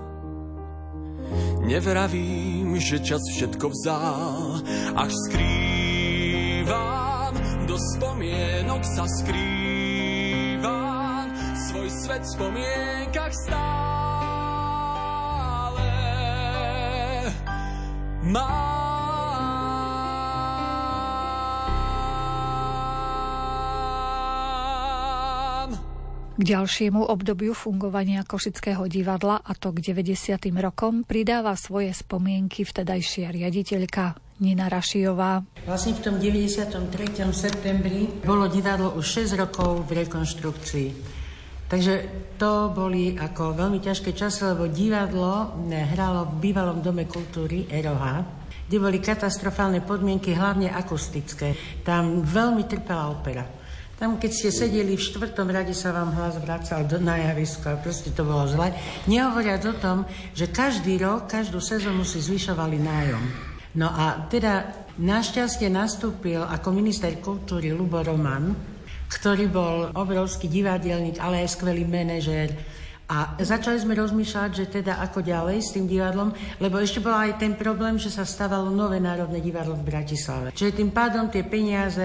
[1.68, 4.64] Nevravím, že čas všetko vzal,
[4.96, 7.34] až skrývam,
[7.68, 11.28] do spomienok sa skrývam,
[11.68, 13.60] svoj svet v spomienkach stále.
[18.24, 18.77] Mám
[26.38, 30.38] K ďalšiemu obdobiu fungovania Košického divadla, a to k 90.
[30.62, 35.42] rokom, pridáva svoje spomienky vtedajšia riaditeľka Nina Rašijová.
[35.66, 37.26] Vlastne v tom 93.
[37.34, 40.88] septembri bolo divadlo už 6 rokov v rekonštrukcii.
[41.66, 41.94] Takže
[42.38, 48.06] to boli ako veľmi ťažké časy, lebo divadlo hralo v bývalom dome kultúry ROH,
[48.70, 51.82] kde boli katastrofálne podmienky, hlavne akustické.
[51.82, 53.42] Tam veľmi trpela opera.
[53.98, 57.18] Tam, keď ste sedeli v štvrtom rade, sa vám hlas vracal do, na
[57.82, 58.70] proste to bolo zle.
[59.10, 60.06] Nehovoriac o tom,
[60.38, 63.24] že každý rok, každú sezónu si zvyšovali nájom.
[63.74, 64.70] No a teda
[65.02, 68.54] našťastie nastúpil ako minister kultúry Lubo Roman,
[69.10, 72.54] ktorý bol obrovský divadelník, ale aj skvelý manažér.
[73.08, 76.30] A začali sme rozmýšľať, že teda ako ďalej s tým divadlom,
[76.60, 80.52] lebo ešte bol aj ten problém, že sa stávalo nové národné divadlo v Bratislave.
[80.54, 82.04] Čiže tým pádom tie peniaze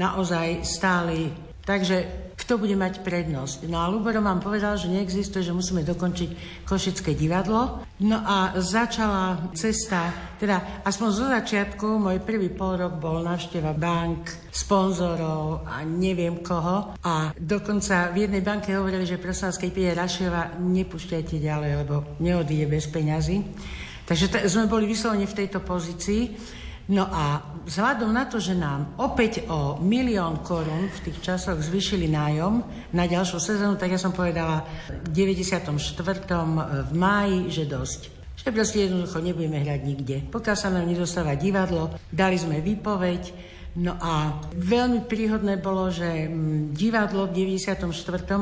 [0.00, 1.28] naozaj stáli.
[1.60, 3.68] Takže kto bude mať prednosť.
[3.68, 7.84] No a Lubero vám povedal, že neexistuje, že musíme dokončiť Košické divadlo.
[8.00, 10.08] No a začala cesta,
[10.40, 16.96] teda aspoň zo začiatku, môj prvý pol rok bol návšteva bank, sponzorov a neviem koho.
[17.04, 21.94] A dokonca v jednej banke hovorili, že prosím vás, keď príde Rašiova, nepúšťajte ďalej, lebo
[22.24, 23.44] neodíde bez peňazí.
[24.08, 26.58] Takže t- sme boli vyslovene v tejto pozícii.
[26.90, 27.38] No a
[27.70, 33.06] vzhľadom na to, že nám opäť o milión korún v tých časoch zvyšili nájom na
[33.06, 34.66] ďalšiu sezónu, tak ja som povedala
[35.06, 35.70] v 94.
[36.90, 38.00] v máji, že dosť.
[38.42, 40.16] Že proste jednoducho nebudeme hrať nikde.
[40.34, 46.26] Pokiaľ sa nám nedostáva divadlo, dali sme výpoveď, No a veľmi príhodné bolo, že
[46.74, 47.86] divadlo v 94.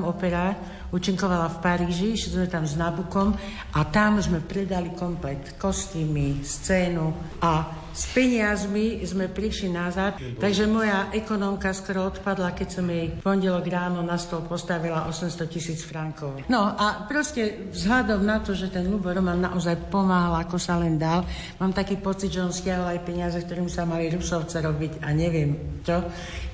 [0.00, 0.56] opera
[0.88, 3.36] účinkovala v Paríži, išli sme tam s Nabukom
[3.76, 7.12] a tam sme predali komplet kostýmy, scénu
[7.44, 7.52] a
[7.98, 14.06] s peniazmi sme prišli nazad, takže moja ekonomka skoro odpadla, keď som jej pondelok ráno
[14.06, 16.46] na stôl postavila 800 tisíc frankov.
[16.46, 20.94] No a proste vzhľadom na to, že ten Lubo Roman naozaj pomáhal, ako sa len
[20.94, 21.26] dal,
[21.58, 25.82] mám taký pocit, že on stiahol aj peniaze, ktorým sa mali Rusovce robiť a neviem
[25.82, 25.98] čo,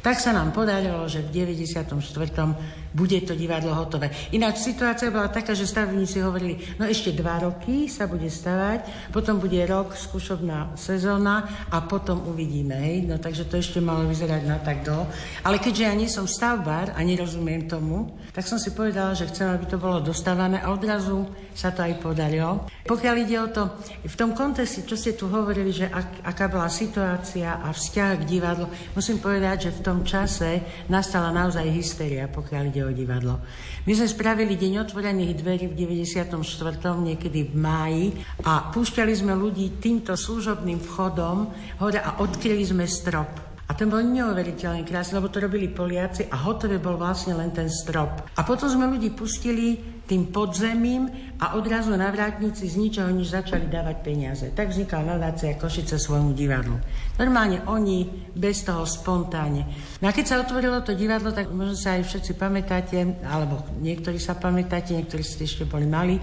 [0.00, 1.92] tak sa nám podarilo, že v 94
[2.94, 4.08] bude to divadlo hotové.
[4.30, 9.42] Ináč situácia bola taká, že stavebníci hovorili, no ešte dva roky sa bude stavať, potom
[9.42, 12.78] bude rok skúšobná sezóna a potom uvidíme.
[12.78, 13.10] Hej?
[13.10, 15.10] No takže to ešte malo vyzerať na tak dlho.
[15.42, 19.50] Ale keďže ja nie som stavbár a nerozumiem tomu, tak som si povedala, že chcem,
[19.50, 22.66] aby to bolo dostávané a odrazu sa to aj podarilo.
[22.86, 23.62] Pokiaľ ide o to,
[24.06, 28.28] v tom kontexte, čo ste tu hovorili, že ak, aká bola situácia a vzťah k
[28.28, 33.40] divadlu, musím povedať, že v tom čase nastala naozaj hysteria, pokiaľ ide o divadlo.
[33.88, 36.36] My sme spravili deň otvorených dverí v 94.
[37.00, 38.04] niekedy v máji
[38.44, 41.48] a púšťali sme ľudí týmto služobným vchodom
[41.80, 43.54] hore a odkryli sme strop.
[43.64, 47.72] A ten bol neuveriteľne krásny, lebo to robili Poliaci a hotové bol vlastne len ten
[47.72, 48.28] strop.
[48.36, 51.08] A potom sme ľudí pustili tým podzemím
[51.40, 54.46] a odrazu na vrátnici z ničoho nič začali dávať peniaze.
[54.52, 56.76] Tak vznikla nadácia Košice svojmu divadlu.
[57.16, 59.64] Normálne oni bez toho spontánne.
[60.04, 64.20] No a keď sa otvorilo to divadlo, tak možno sa aj všetci pamätáte, alebo niektorí
[64.20, 66.20] sa pamätáte, niektorí ste ešte boli mali,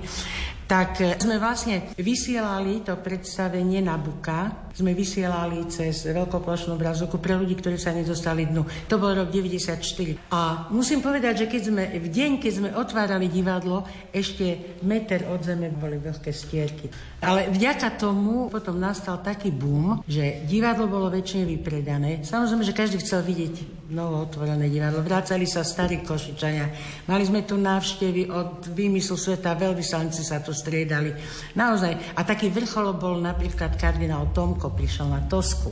[0.71, 7.55] tak sme vlastne vysielali to predstavenie na Buka, sme vysielali cez veľkoplošnú obrazovku pre ľudí,
[7.59, 8.63] ktorí sa nedostali dnu.
[8.87, 10.31] To bol rok 94.
[10.31, 15.41] A musím povedať, že keď sme v deň, keď sme otvárali divadlo, ešte meter od
[15.41, 16.87] zeme boli veľké stierky.
[17.21, 22.25] Ale vďaka tomu potom nastal taký boom, že divadlo bolo väčšine vypredané.
[22.25, 25.03] Samozrejme, že každý chcel vidieť novo otvorené divadlo.
[25.03, 26.65] Vracali sa starí košičania.
[27.11, 31.11] Mali sme tu návštevy od výmyslu sveta, veľvyslanci sa tu striedali.
[31.57, 32.15] Naozaj.
[32.15, 35.71] A taký vrchol bol napríklad kardinál Tomko, prišiel na Tosku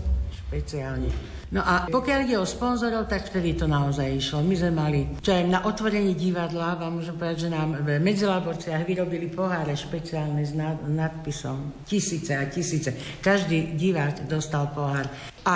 [0.50, 1.38] špeciálne.
[1.50, 4.46] No a pokiaľ ide o sponzorov, tak vtedy to naozaj išlo.
[4.46, 8.86] My sme mali, čo aj na otvorení divadla, vám môžem povedať, že nám v medzilaborciách
[8.86, 10.54] vyrobili poháre špeciálne s
[10.86, 11.86] nadpisom.
[11.90, 12.94] Tisíce a tisíce.
[13.18, 15.10] Každý divák dostal pohár.
[15.42, 15.56] A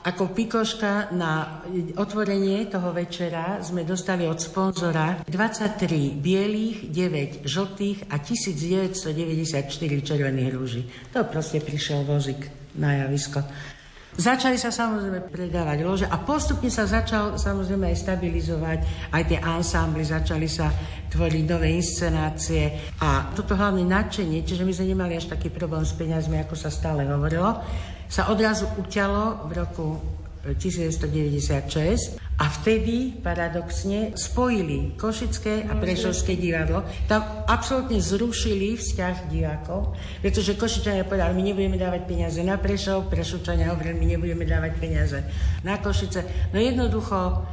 [0.00, 1.60] ako pikoška na
[2.00, 9.68] otvorenie toho večera sme dostali od sponzora 23 bielých, 9 žltých a 1994
[10.00, 10.88] červených rúží.
[11.12, 13.42] To proste prišiel vozík na javisko.
[14.14, 18.78] Začali sa samozrejme predávať lože a postupne sa začal samozrejme aj stabilizovať,
[19.10, 20.70] aj tie ansámbly, začali sa
[21.10, 25.98] tvoriť nové inscenácie a toto hlavne nadšenie, čiže my sme nemali až taký problém s
[25.98, 27.58] peniazmi, ako sa stále hovorilo,
[28.06, 29.86] sa odrazu uťalo v roku
[30.52, 36.84] 1996 a vtedy paradoxne spojili Košické a Prešovské divadlo.
[37.08, 43.72] Tam absolútne zrušili vzťah divákov, pretože Košičania povedali, my nebudeme dávať peniaze na Prešov, Prešovčania
[43.72, 45.18] hovorili, my nebudeme dávať peniaze
[45.64, 46.52] na Košice.
[46.52, 47.46] No jednoducho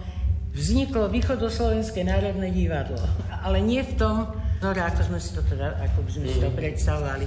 [0.51, 2.99] vzniklo Východoslovenské národné divadlo,
[3.45, 4.27] ale nie v tom,
[4.59, 7.25] no ako sme si to teda, ako by sme si to predstavovali.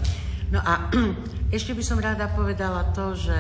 [0.53, 0.93] No a
[1.57, 3.35] ešte by som rada povedala to, že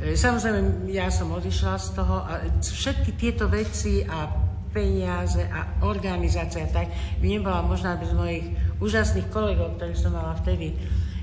[0.00, 4.32] samozrejme, ja som odišla z toho a všetky tieto veci a
[4.70, 6.88] peniaze a organizácia tak
[7.18, 10.72] by nebola možná bez mojich úžasných kolegov, ktorých som mala vtedy.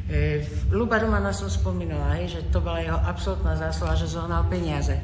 [0.08, 5.00] E, Luba Romana som spomínala, hej, že to bola jeho absolútna zásluha, že zohnal peniaze.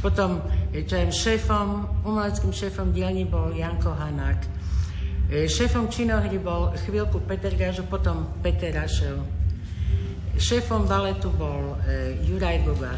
[0.00, 0.40] Potom,
[0.70, 4.64] e, čo je šéfom, umeleckým šéfom dielní bol Janko Hanák.
[5.24, 9.43] Šéfom činohry bol chvíľku Peter Gažo, potom Peter Rašel.
[10.34, 12.94] Šéfom baletu bol e, Juraj Boba.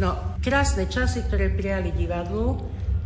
[0.00, 2.56] No, krásne časy, ktoré prijali divadlu.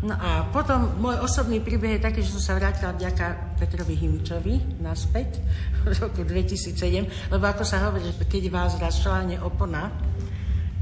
[0.05, 4.85] No a potom môj osobný príbeh je taký, že som sa vrátila vďaka Petrovi Himičovi
[4.85, 5.41] naspäť
[5.89, 9.01] v roku 2007, lebo ako sa hovorí, že keď vás raz
[9.41, 9.89] opona,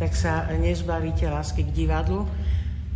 [0.02, 2.26] tak sa nezbavíte lásky k divadlu.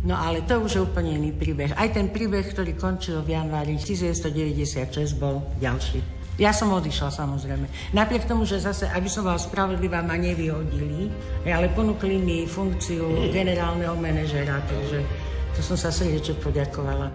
[0.03, 1.73] No ale to už je úplne iný príbeh.
[1.73, 6.16] Aj ten príbeh, ktorý končil v januári 1996, bol ďalší.
[6.37, 7.65] Ja som odišla samozrejme.
[7.97, 11.09] Napriek tomu, že zase, aby som bola spravodlivá, ma nevyhodili,
[11.49, 15.01] ale ponúkli mi funkciu generálneho manažera, takže
[15.57, 17.09] to som sa srdečne poďakovala.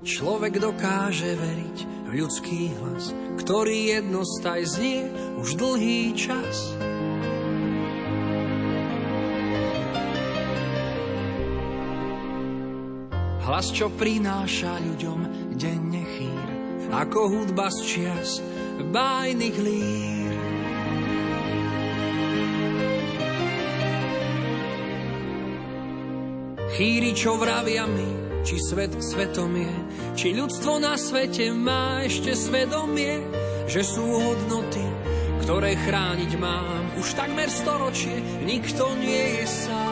[0.00, 1.76] Človek dokáže veriť
[2.08, 3.12] v ľudský hlas,
[3.44, 5.04] ktorý jednostaj znie
[5.36, 6.72] už dlhý čas.
[13.44, 16.48] Hlas, čo prináša ľuďom denne chýr,
[16.88, 18.40] ako hudba z čias,
[18.86, 20.32] bájnych lír.
[26.72, 28.08] Chýri, čo vravia mi,
[28.48, 29.74] či svet svetom je,
[30.16, 33.20] či ľudstvo na svete má ešte svedomie,
[33.68, 34.82] že sú hodnoty,
[35.44, 36.96] ktoré chrániť mám.
[36.96, 38.16] Už takmer storočie
[38.48, 39.91] nikto nie je sám.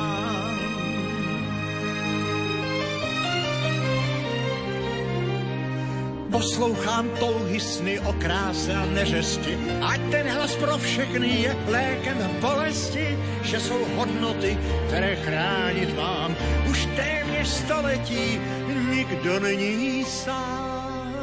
[6.41, 13.13] Poslouchám touhy sny o kráse a neřesti, ať ten hlas pro všechny je lékem bolesti,
[13.45, 16.33] že jsou hodnoty, které chránit mám.
[16.65, 18.41] Už téměř století
[18.89, 21.13] nikdo není sám.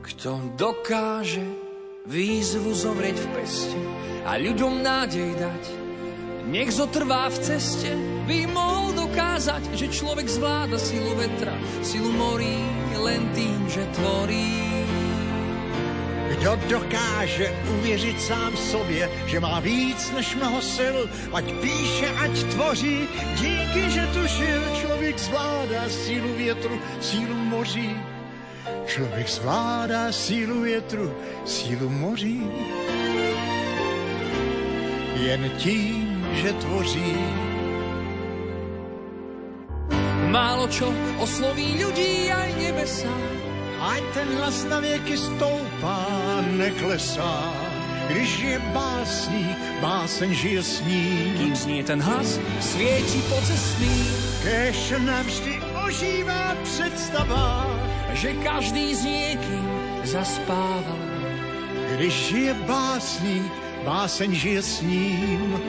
[0.00, 1.44] Kto dokáže
[2.08, 3.76] výzvu zovrieť v peste
[4.24, 5.62] a ľuďom nádej dať,
[6.48, 7.92] nech zotrvá v ceste,
[8.26, 12.58] by mohol dokázať, že človek zvláda silu vetra, silu morí,
[12.98, 14.62] len tým, že tvorí.
[16.32, 20.98] Kdo dokáže uvěřit sám sobě, že má víc než mnoho sil,
[21.32, 27.96] ať píše, ať tvoří, díky, že tušil, člověk zvládá sílu větru, sílu moří.
[28.86, 31.14] Člověk zvládá sílu větru,
[31.44, 32.42] sílu moří.
[35.14, 37.51] Jen tím, že tvoří.
[40.32, 40.88] Málo čo
[41.20, 43.12] osloví ľudí aj nebesá.
[43.84, 46.08] Ať ten hlas na věky stoupá,
[46.56, 47.52] neklesá.
[48.08, 51.36] Když je básník, báseň žije s ním.
[51.36, 53.92] Kým znie ten hlas, svieti po cestný.
[54.40, 55.54] Kež navždy
[55.84, 57.68] ožívá představa,
[58.16, 59.68] že každý s niekým
[60.08, 60.96] zaspáva.
[61.92, 63.52] Když žije básník,
[63.84, 65.60] báseň žije s ním.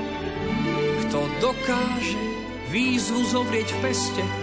[1.03, 2.23] Kto dokáže
[2.71, 4.42] výzvu zovrieť v peste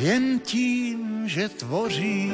[0.00, 2.32] Jen tím, že tvoří.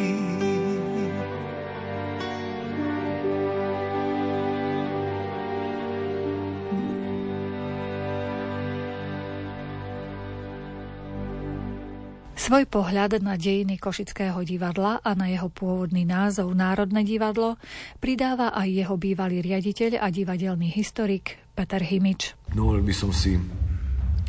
[12.38, 17.58] Svoj pohľad na dejiny Košického divadla a na jeho pôvodný názov Národné divadlo
[17.98, 22.38] pridáva aj jeho bývalý riaditeľ a divadelný historik Peter Himič.
[22.54, 23.34] Dovolil by som si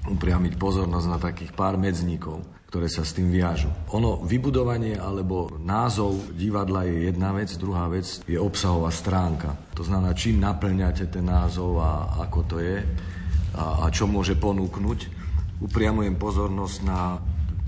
[0.09, 3.71] upriamiť pozornosť na takých pár medzníkov, ktoré sa s tým viažu.
[3.95, 9.55] Ono, vybudovanie alebo názov divadla je jedna vec, druhá vec je obsahová stránka.
[9.71, 12.83] To znamená, čím naplňate ten názov a ako to je
[13.55, 14.99] a, a čo môže ponúknuť.
[15.63, 17.15] Upriamujem pozornosť na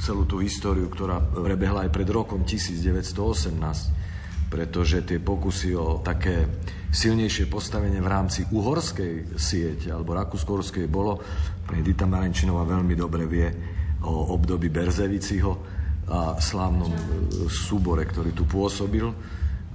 [0.04, 6.44] celú tú históriu, ktorá prebehla aj pred rokom 1918, pretože tie pokusy o také
[6.92, 10.60] silnejšie postavenie v rámci uhorskej siete alebo rakúsko
[10.92, 11.24] bolo,
[11.64, 15.52] pani Dita Marenčinová veľmi dobre vie o období Berzeviciho
[16.10, 17.02] a slávnom e,
[17.50, 19.06] súbore, ktorý tu pôsobil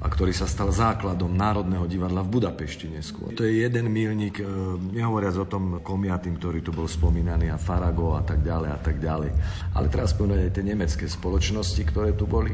[0.04, 3.32] a ktorý sa stal základom Národného divadla v Budapešti neskôr.
[3.32, 4.44] To je jeden milník, e,
[4.92, 8.96] nehovoriac o tom komiatým, ktorý tu bol spomínaný, a Farago a tak ďalej a tak
[8.98, 9.30] ďalej.
[9.78, 12.52] Ale teraz spomenúť aj tie nemecké spoločnosti, ktoré tu boli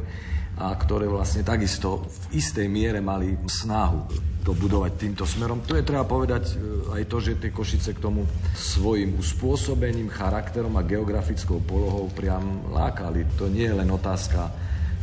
[0.61, 5.65] a ktoré vlastne takisto v istej miere mali snahu to budovať týmto smerom.
[5.65, 6.55] Tu je treba povedať e,
[6.97, 8.25] aj to, že tie Košice k tomu
[8.57, 13.25] svojim uspôsobením, charakterom a geografickou polohou priam lákali.
[13.37, 14.49] To nie je len otázka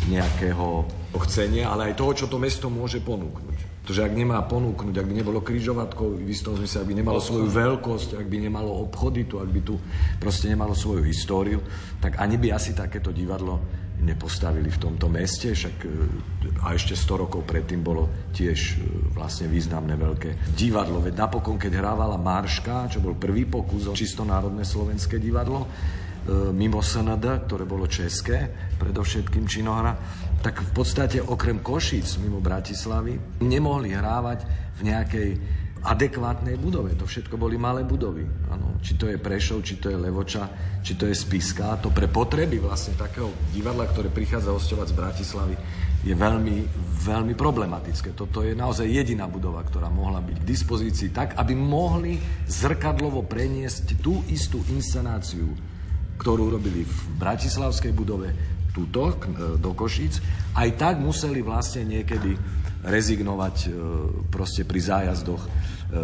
[0.10, 0.86] nejakého
[1.26, 3.82] chcenia, ale aj toho, čo to mesto môže ponúknuť.
[3.82, 7.48] Pretože ak nemá ponúknuť, ak by nebolo križovatkov, v istom zmysle, ak by nemalo svoju
[7.48, 9.80] veľkosť, ak by nemalo obchody tu, ak by tu
[10.20, 11.64] proste nemalo svoju históriu,
[12.04, 15.88] tak ani by asi takéto divadlo nepostavili v tomto meste, však e,
[16.62, 18.74] a ešte 100 rokov predtým bolo tiež e,
[19.18, 21.02] vlastne významné veľké divadlo.
[21.02, 25.66] Veď napokon, keď hrávala Marška, čo bol prvý pokus o čisto národné slovenské divadlo,
[26.28, 29.96] E, mimo SND, ktoré bolo české, predovšetkým činohra,
[30.44, 34.44] tak v podstate okrem Košíc mimo Bratislavy nemohli hrávať
[34.76, 35.30] v nejakej
[35.84, 36.98] adekvátnej budove.
[36.98, 38.26] To všetko boli malé budovy.
[38.50, 40.50] Ano, či to je Prešov, či to je Levoča,
[40.82, 41.78] či to je Spiska.
[41.84, 45.56] To pre potreby vlastne takého divadla, ktoré prichádza hostovať z Bratislavy,
[46.06, 46.58] je veľmi,
[47.04, 48.16] veľmi problematické.
[48.16, 54.00] Toto je naozaj jediná budova, ktorá mohla byť k dispozícii tak, aby mohli zrkadlovo preniesť
[54.00, 55.78] tú istú inscenáciu
[56.18, 58.34] ktorú robili v Bratislavskej budove,
[58.74, 59.14] túto, e,
[59.58, 60.22] do Košíc,
[60.54, 62.38] aj tak museli vlastne niekedy
[62.84, 63.70] rezignovať e,
[64.30, 65.50] proste pri zájazdoch, e,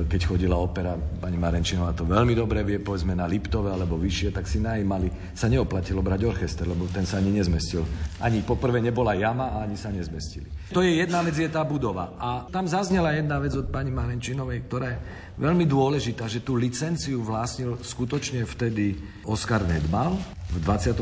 [0.09, 4.49] keď chodila opera, pani Marenčinová to veľmi dobre vie, povedzme na Liptove alebo vyššie, tak
[4.49, 7.85] si najímali, sa neoplatilo brať orchester, lebo ten sa ani nezmestil.
[8.23, 10.49] Ani poprvé nebola jama a ani sa nezmestili.
[10.73, 12.17] To je jedna vec, je tá budova.
[12.17, 14.97] A tam zaznela jedna vec od pani Marenčinovej, ktorá je
[15.37, 20.17] veľmi dôležitá, že tú licenciu vlastnil skutočne vtedy Oskar Nedmal
[20.53, 21.01] v 24.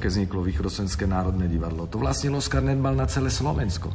[0.00, 1.84] keď vzniklo Východoslovenské národné divadlo.
[1.88, 3.92] To vlastnil Oskar Nedmal na celé Slovensko.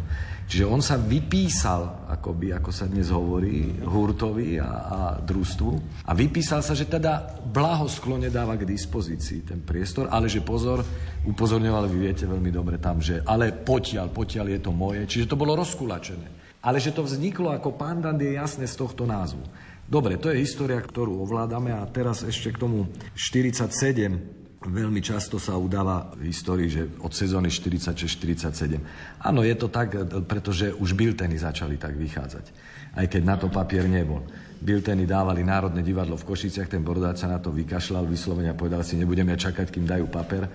[0.52, 6.04] Čiže on sa vypísal, akoby, ako sa dnes hovorí, hurtovi a, a družstvu.
[6.04, 10.84] A vypísal sa, že teda blahosklone dáva k dispozícii ten priestor, ale že pozor,
[11.24, 15.08] upozorňoval, vy viete veľmi dobre tam, že ale potiaľ, potiaľ je to moje.
[15.08, 16.60] Čiže to bolo rozkulačené.
[16.68, 19.48] Ale že to vzniklo ako pandant je jasné z tohto názvu.
[19.88, 25.58] Dobre, to je história, ktorú ovládame a teraz ešte k tomu 47 Veľmi často sa
[25.58, 28.78] udáva v histórii, že od sezóny 46-47.
[29.26, 29.98] Áno, je to tak,
[30.30, 32.46] pretože už bilteny začali tak vychádzať.
[32.94, 34.22] Aj keď na to papier nebol
[34.62, 38.86] bilteny dávali Národné divadlo v Košiciach, ten Bordát sa na to vykašľal vyslovene a povedal
[38.86, 40.46] si, nebudeme čakať, kým dajú paper.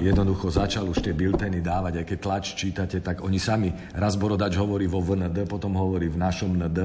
[0.00, 4.56] Jednoducho začal už tie bilteny dávať, aj keď tlač čítate, tak oni sami, raz Borodač
[4.56, 6.78] hovorí vo VND, potom hovorí v našom ND,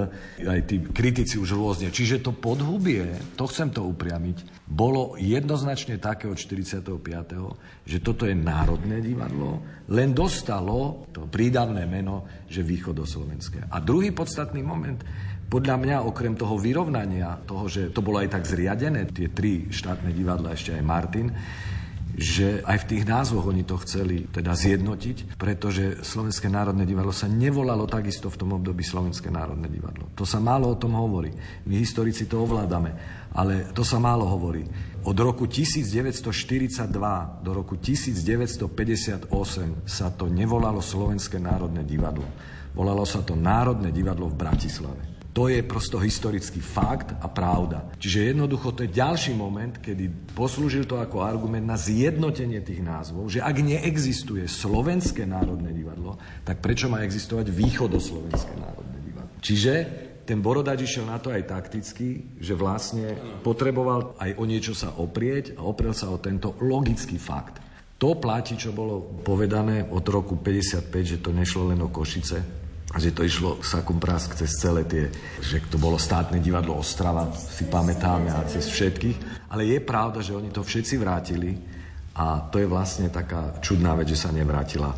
[0.44, 1.96] aj tí kritici už rôzne.
[1.96, 3.08] Čiže to podhubie,
[3.40, 6.92] to chcem to upriamiť, bolo jednoznačne také od 45.,
[7.88, 9.64] že toto je Národné divadlo,
[9.96, 13.72] len dostalo to prídavné meno, že východoslovenské.
[13.72, 15.00] A druhý podstatný moment,
[15.46, 20.10] podľa mňa, okrem toho vyrovnania, toho, že to bolo aj tak zriadené, tie tri štátne
[20.10, 21.30] divadla, ešte aj Martin,
[22.16, 27.28] že aj v tých názvoch oni to chceli teda zjednotiť, pretože Slovenské národné divadlo sa
[27.28, 30.08] nevolalo takisto v tom období Slovenské národné divadlo.
[30.16, 31.36] To sa málo o tom hovorí.
[31.68, 32.96] My historici to ovládame,
[33.36, 34.64] ale to sa málo hovorí.
[35.06, 36.88] Od roku 1942
[37.44, 39.28] do roku 1958
[39.84, 42.26] sa to nevolalo Slovenské národné divadlo.
[42.76, 45.15] Volalo sa to Národné divadlo v Bratislave.
[45.36, 47.92] To je prosto historický fakt a pravda.
[48.00, 53.28] Čiže jednoducho to je ďalší moment, kedy poslúžil to ako argument na zjednotenie tých názvov,
[53.28, 56.16] že ak neexistuje Slovenské národné divadlo,
[56.48, 59.36] tak prečo má existovať Východoslovenské národné divadlo?
[59.44, 59.74] Čiže
[60.24, 65.60] ten Borodač išiel na to aj takticky, že vlastne potreboval aj o niečo sa oprieť
[65.60, 67.60] a oprel sa o tento logický fakt.
[68.00, 72.65] To platí, čo bolo povedané od roku 55, že to nešlo len o Košice,
[72.96, 75.12] že to išlo sakom prask cez celé tie,
[75.44, 79.52] že to bolo státne divadlo Ostrava, si pamätáme a cez všetkých.
[79.52, 81.60] Ale je pravda, že oni to všetci vrátili
[82.16, 84.98] a to je vlastne taká čudná vec, že sa nevrátila e,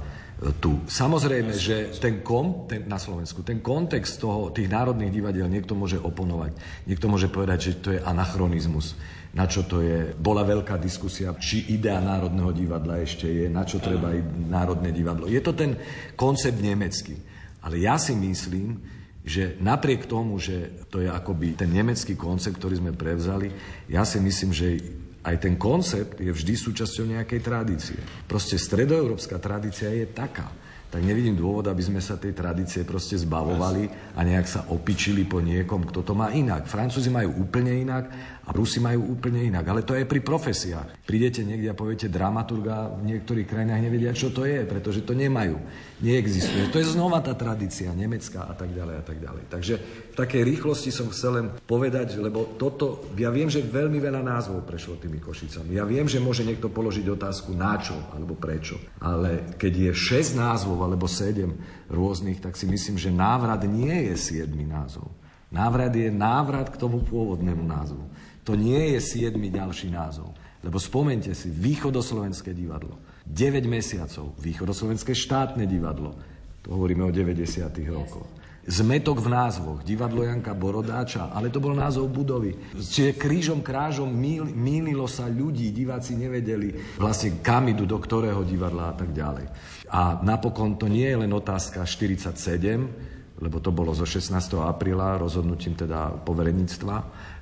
[0.61, 0.85] tu.
[0.85, 5.97] Samozrejme, že ten kom, ten, na Slovensku, ten kontext toho, tých národných divadiel niekto môže
[5.97, 6.53] oponovať.
[6.85, 8.93] Niekto môže povedať, že to je anachronizmus.
[9.33, 10.13] Na čo to je?
[10.13, 15.29] Bola veľká diskusia, či idea Národného divadla ešte je, na čo treba i Národné divadlo.
[15.29, 15.77] Je to ten
[16.17, 17.36] koncept nemecký.
[17.67, 18.79] Ale ja si myslím,
[19.27, 23.51] že napriek tomu, že to je akoby ten nemecký koncept, ktorý sme prevzali,
[23.91, 24.79] ja si myslím, že
[25.27, 27.99] aj ten koncept je vždy súčasťou nejakej tradície.
[28.23, 30.47] Proste stredoeurópska tradícia je taká
[30.87, 35.43] tak nevidím dôvod, aby sme sa tej tradície proste zbavovali a nejak sa opičili po
[35.43, 36.63] niekom, kto to má inak.
[36.63, 38.07] Francúzi majú úplne inak
[38.47, 39.67] a Rusi majú úplne inak.
[39.67, 41.03] Ale to je pri profesiách.
[41.03, 45.59] Prídete niekde a poviete dramaturga, v niektorých krajinách nevedia, čo to je, pretože to nemajú.
[45.99, 46.71] Neexistuje.
[46.71, 49.43] To je znova tá tradícia nemecká a tak ďalej a tak ďalej.
[49.51, 49.73] Takže
[50.13, 54.63] v takej rýchlosti som chcel len povedať, lebo toto, ja viem, že veľmi veľa názvov
[54.63, 55.75] prešlo tými Košicami.
[55.75, 58.79] Ja viem, že môže niekto položiť otázku na čo alebo prečo.
[59.03, 64.39] Ale keď je 6 názvov alebo 7 rôznych, tak si myslím, že návrat nie je
[64.39, 65.11] 7 názov.
[65.47, 68.03] Návrat je návrat k tomu pôvodnému názvu.
[68.47, 70.31] To nie je siedmy ďalší názov.
[70.63, 76.15] Lebo spomente si, Východoslovenské divadlo, 9 mesiacov, Východoslovenské štátne divadlo,
[76.63, 77.67] to hovoríme o 90.
[77.91, 78.27] rokoch.
[78.67, 82.51] Zmetok v názvoch, divadlo Janka Borodáča, ale to bol názov budovy.
[82.75, 88.91] Čiže krížom, krážom míl, mýlilo sa ľudí, diváci nevedeli vlastne kam idú, do ktorého divadla
[88.91, 89.47] a tak ďalej.
[89.87, 94.33] A napokon to nie je len otázka 47, lebo to bolo zo 16.
[94.65, 96.95] apríla rozhodnutím teda povereníctva,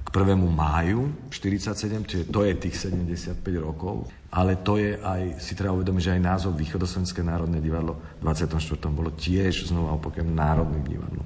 [0.06, 0.38] k 1.
[0.38, 6.04] máju 47, čiže to je tých 75 rokov, ale to je aj, si treba uvedomiť,
[6.04, 8.60] že aj názov Východoslovenské národné divadlo v 24.
[8.92, 11.26] bolo tiež znova opakujem národným divadlom.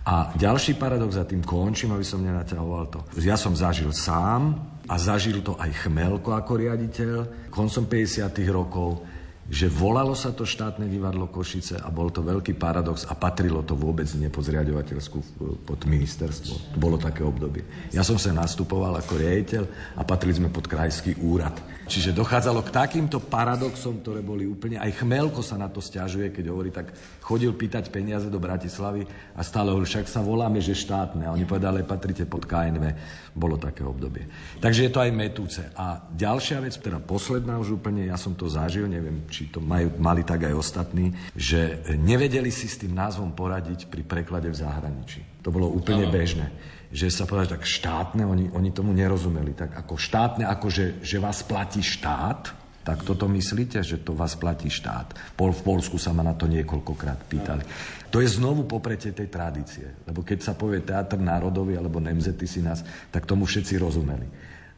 [0.00, 3.00] A ďalší paradox, za tým končím, aby som nenaťahoval to.
[3.20, 4.56] Ja som zažil sám
[4.88, 7.12] a zažil to aj Chmelko ako riaditeľ
[7.52, 8.32] koncom 50.
[8.48, 9.04] rokov
[9.50, 13.74] že volalo sa to štátne divadlo Košice a bol to veľký paradox a patrilo to
[13.74, 15.18] vôbec nie pod zriadovateľskú,
[15.66, 16.78] pod ministerstvo.
[16.78, 17.66] Bolo také obdobie.
[17.90, 19.62] Ja som sa nastupoval ako riaditeľ
[19.98, 21.58] a patrili sme pod krajský úrad.
[21.90, 24.78] Čiže dochádzalo k takýmto paradoxom, ktoré boli úplne...
[24.78, 26.94] Aj Chmelko sa na to stiažuje, keď hovorí, tak
[27.30, 29.06] chodil pýtať peniaze do Bratislavy
[29.38, 31.30] a stále hovorí, však sa voláme, že štátne.
[31.30, 32.84] A oni povedali, patrite pod KNV.
[33.30, 34.26] Bolo také obdobie.
[34.58, 35.62] Takže je to aj metúce.
[35.78, 39.94] A ďalšia vec, teda posledná už úplne, ja som to zažil, neviem, či to majú,
[40.02, 45.46] mali tak aj ostatní, že nevedeli si s tým názvom poradiť pri preklade v zahraničí.
[45.46, 46.14] To bolo úplne ano.
[46.18, 46.48] bežné
[46.90, 49.54] že sa povedať tak štátne, oni, oni tomu nerozumeli.
[49.54, 54.40] Tak ako štátne, ako že, že vás platí štát, tak toto myslíte, že to vás
[54.40, 55.36] platí štát?
[55.36, 57.62] Pol, v Polsku sa ma na to niekoľkokrát pýtali.
[58.10, 59.86] To je znovu popretie tej tradície.
[60.08, 64.28] Lebo keď sa povie Teatr národový alebo Nemzety si nás, tak tomu všetci rozumeli.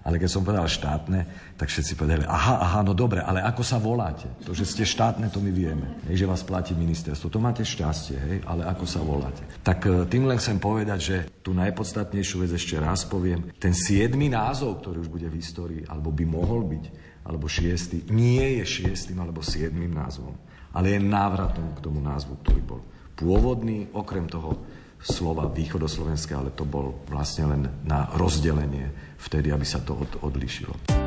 [0.03, 1.20] Ale keď som povedal štátne,
[1.55, 4.26] tak všetci povedali, aha, aha, no dobre, ale ako sa voláte?
[4.42, 6.03] To, že ste štátne, to my vieme.
[6.11, 7.30] Hej, že vás platí ministerstvo.
[7.30, 9.46] To máte šťastie, hej, ale ako sa voláte?
[9.62, 13.55] Tak e, tým len chcem povedať, že tú najpodstatnejšiu vec ešte raz poviem.
[13.62, 16.84] Ten siedmy názov, ktorý už bude v histórii, alebo by mohol byť,
[17.22, 20.34] alebo šiestý, nie je šiestým alebo siedmým názvom,
[20.74, 22.80] ale je návratom k tomu názvu, ktorý bol
[23.14, 24.58] pôvodný, okrem toho
[25.02, 31.01] slova východoslovenské, ale to bol vlastne len na rozdelenie vtedy, aby sa to od, odlišilo.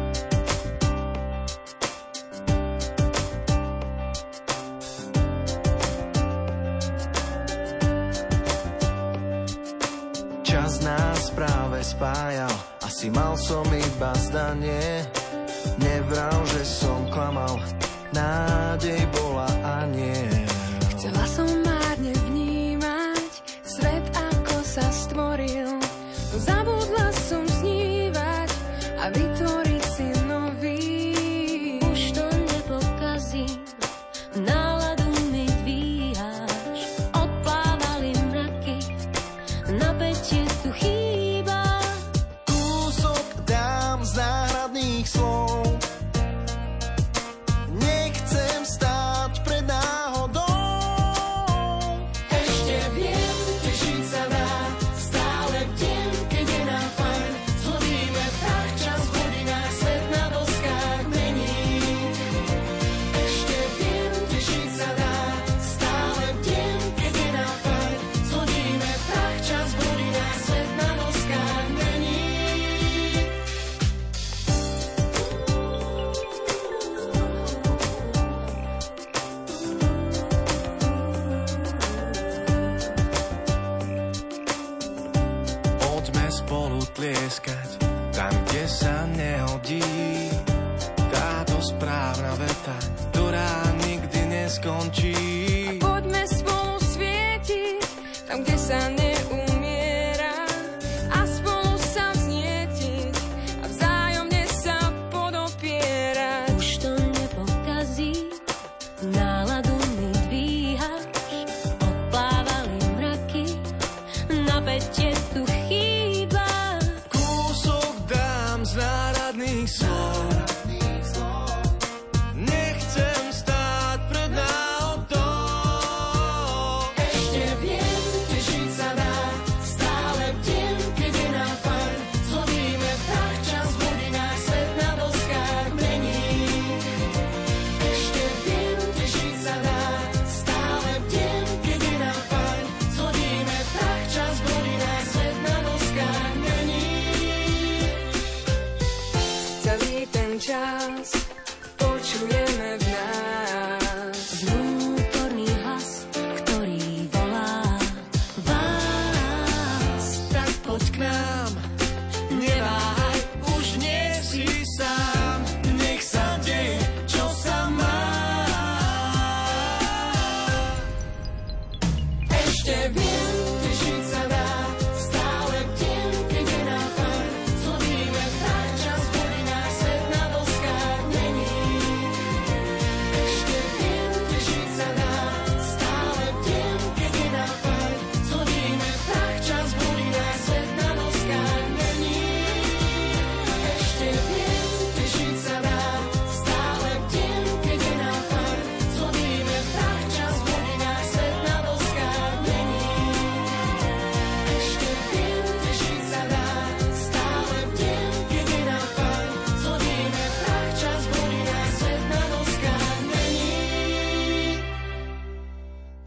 [98.76, 99.05] están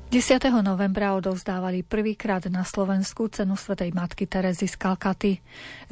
[0.09, 0.41] 10.
[0.65, 5.37] novembra odovzdávali prvýkrát na Slovensku cenu Svetej Matky Terezy z Kalkaty.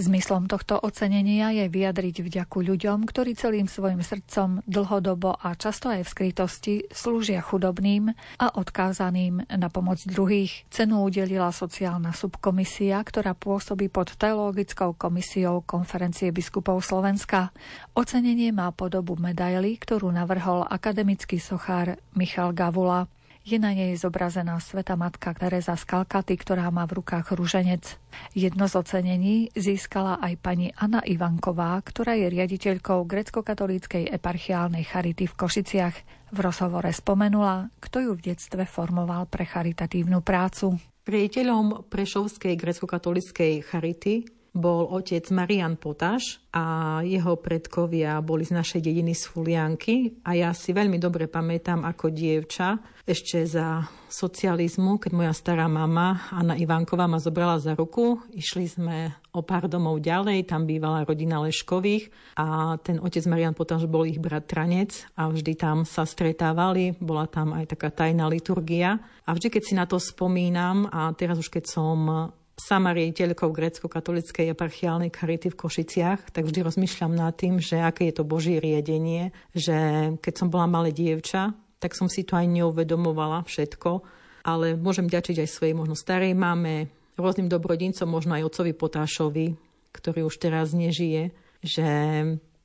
[0.00, 6.08] Zmyslom tohto ocenenia je vyjadriť vďaku ľuďom, ktorí celým svojim srdcom dlhodobo a často aj
[6.08, 8.08] v skrytosti slúžia chudobným
[8.40, 10.64] a odkázaným na pomoc druhých.
[10.72, 17.52] Cenu udelila sociálna subkomisia, ktorá pôsobí pod Teologickou komisiou Konferencie biskupov Slovenska.
[17.92, 23.12] Ocenenie má podobu medaily, ktorú navrhol akademický sochár Michal Gavula.
[23.46, 27.94] Je na nej zobrazená sveta matka Teresa z Kalkaty, ktorá má v rukách ruženec.
[28.34, 35.38] Jedno z ocenení získala aj pani Anna Ivanková, ktorá je riaditeľkou grecko-katolíckej eparchiálnej charity v
[35.38, 35.96] Košiciach.
[36.34, 40.82] V rozhovore spomenula, kto ju v detstve formoval pre charitatívnu prácu.
[41.06, 44.26] Priateľom Prešovskej grecko-katolíckej charity
[44.56, 50.50] bol otec Marian Potáš a jeho predkovia boli z našej dediny z Fulianky a ja
[50.56, 57.06] si veľmi dobre pamätám ako dievča ešte za socializmu, keď moja stará mama Anna Ivanková
[57.06, 58.18] ma zobrala za ruku.
[58.34, 63.86] Išli sme o pár domov ďalej, tam bývala rodina Leškových a ten otec Marian Potáš
[63.86, 69.30] bol ich bratranec a vždy tam sa stretávali, bola tam aj taká tajná liturgia a
[69.36, 75.12] vždy, keď si na to spomínam a teraz už keď som sama riaditeľkou grécko-katolickej eparchiálnej
[75.12, 79.76] charity v Košiciach, tak vždy rozmýšľam nad tým, že aké je to Božie riedenie, že
[80.24, 84.00] keď som bola malé dievča, tak som si to aj neuvedomovala všetko,
[84.48, 86.88] ale môžem ďačiť aj svojej možno starej mame,
[87.20, 89.46] rôznym dobrodincom, možno aj otcovi Potášovi,
[89.92, 91.88] ktorý už teraz nežije, že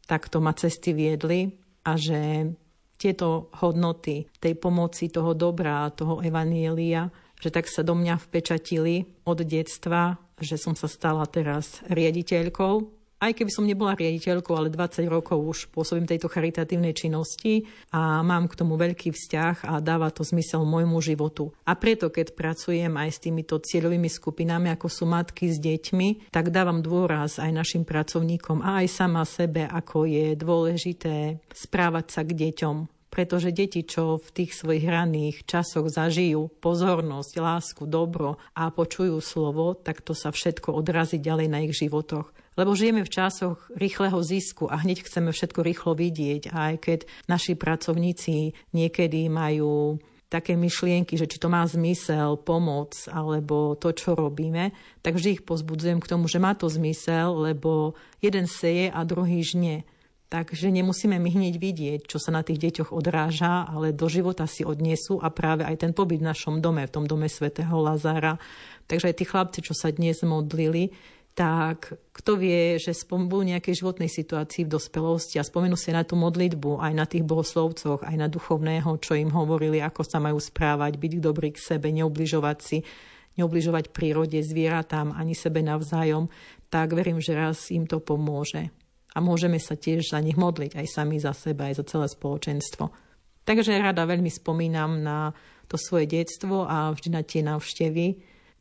[0.07, 2.51] takto ma cesty viedli a že
[2.99, 7.09] tieto hodnoty tej pomoci, toho dobra, toho evanielia,
[7.41, 13.01] že tak sa do mňa vpečatili od detstva, že som sa stala teraz riaditeľkou.
[13.21, 18.49] Aj keby som nebola riaditeľkou, ale 20 rokov už pôsobím tejto charitatívnej činnosti a mám
[18.49, 21.53] k tomu veľký vzťah a dáva to zmysel môjmu životu.
[21.69, 26.49] A preto, keď pracujem aj s týmito cieľovými skupinami, ako sú matky s deťmi, tak
[26.49, 32.33] dávam dôraz aj našim pracovníkom a aj sama sebe, ako je dôležité správať sa k
[32.33, 39.19] deťom, pretože deti, čo v tých svojich raných časoch zažijú pozornosť, lásku, dobro a počujú
[39.19, 42.31] slovo, tak to sa všetko odrazí ďalej na ich životoch.
[42.55, 47.59] Lebo žijeme v časoch rýchleho zisku a hneď chceme všetko rýchlo vidieť, aj keď naši
[47.59, 49.99] pracovníci niekedy majú
[50.31, 54.71] také myšlienky, že či to má zmysel, pomoc alebo to, čo robíme,
[55.03, 59.43] tak vždy ich pozbudzujem k tomu, že má to zmysel, lebo jeden seje a druhý
[59.43, 59.83] žne.
[60.31, 64.63] Takže nemusíme my hneď vidieť, čo sa na tých deťoch odráža, ale do života si
[64.63, 68.39] odnesú a práve aj ten pobyt v našom dome, v tom dome svätého Lazára.
[68.87, 70.95] Takže aj tí chlapci, čo sa dnes modlili,
[71.35, 76.15] tak kto vie, že spomnú nejakej životnej situácii v dospelosti a spomenú si na tú
[76.15, 80.95] modlitbu, aj na tých bohoslovcoch, aj na duchovného, čo im hovorili, ako sa majú správať,
[80.95, 82.87] byť dobrý k sebe, neubližovať si,
[83.35, 86.31] neubližovať prírode, zvieratám, ani sebe navzájom,
[86.71, 88.71] tak verím, že raz im to pomôže
[89.11, 92.89] a môžeme sa tiež za nich modliť aj sami za seba, aj za celé spoločenstvo.
[93.43, 95.35] Takže rada veľmi spomínam na
[95.67, 98.05] to svoje detstvo a vždy na tie návštevy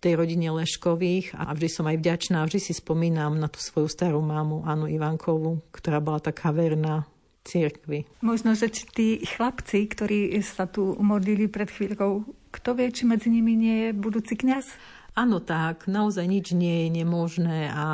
[0.01, 4.25] tej rodine Leškových a vždy som aj vďačná, vždy si spomínam na tú svoju starú
[4.25, 7.05] mamu, Anu Ivankovú, ktorá bola taká verná
[7.45, 8.09] cirkvi.
[8.25, 13.53] Možno, že tí chlapci, ktorí sa tu modlili pred chvíľkou, kto vie, či medzi nimi
[13.53, 14.73] nie je budúci kňaz?
[15.21, 17.87] Áno, tak, naozaj nič nie je nemožné a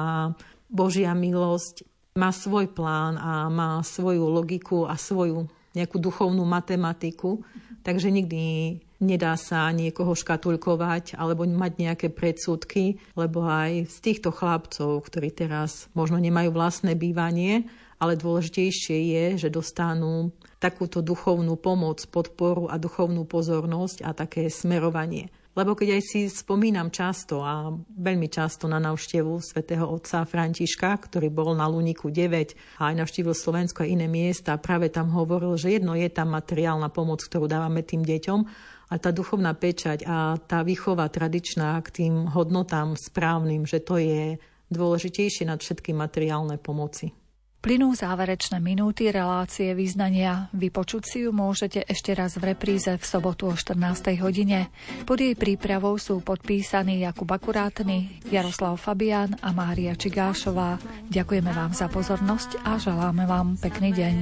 [0.71, 1.83] Božia milosť
[2.17, 5.47] má svoj plán a má svoju logiku a svoju
[5.77, 7.45] nejakú duchovnú matematiku,
[7.85, 15.05] takže nikdy nedá sa niekoho škatulkovať alebo mať nejaké predsudky, lebo aj z týchto chlapcov,
[15.05, 17.69] ktorí teraz možno nemajú vlastné bývanie,
[18.01, 25.29] ale dôležitejšie je, že dostanú takúto duchovnú pomoc, podporu a duchovnú pozornosť a také smerovanie.
[25.57, 31.33] Lebo keď aj si spomínam často a veľmi často na návštevu svätého otca Františka, ktorý
[31.33, 35.81] bol na Luniku 9 a aj navštívil Slovensko a iné miesta, práve tam hovoril, že
[35.81, 38.41] jedno je tam materiálna pomoc, ktorú dávame tým deťom,
[38.87, 44.39] a tá duchovná pečať a tá výchova tradičná k tým hodnotám správnym, že to je
[44.71, 47.26] dôležitejšie nad všetky materiálne pomoci.
[47.67, 50.47] Plynú záverečné minúty relácie význania.
[50.55, 54.15] Vypočuť si ju môžete ešte raz v repríze v sobotu o 14.
[54.23, 54.71] hodine.
[55.03, 60.79] Pod jej prípravou sú podpísaní Jakub Akurátny, Jaroslav Fabian a Mária Čigášová.
[61.11, 64.15] Ďakujeme vám za pozornosť a želáme vám pekný deň.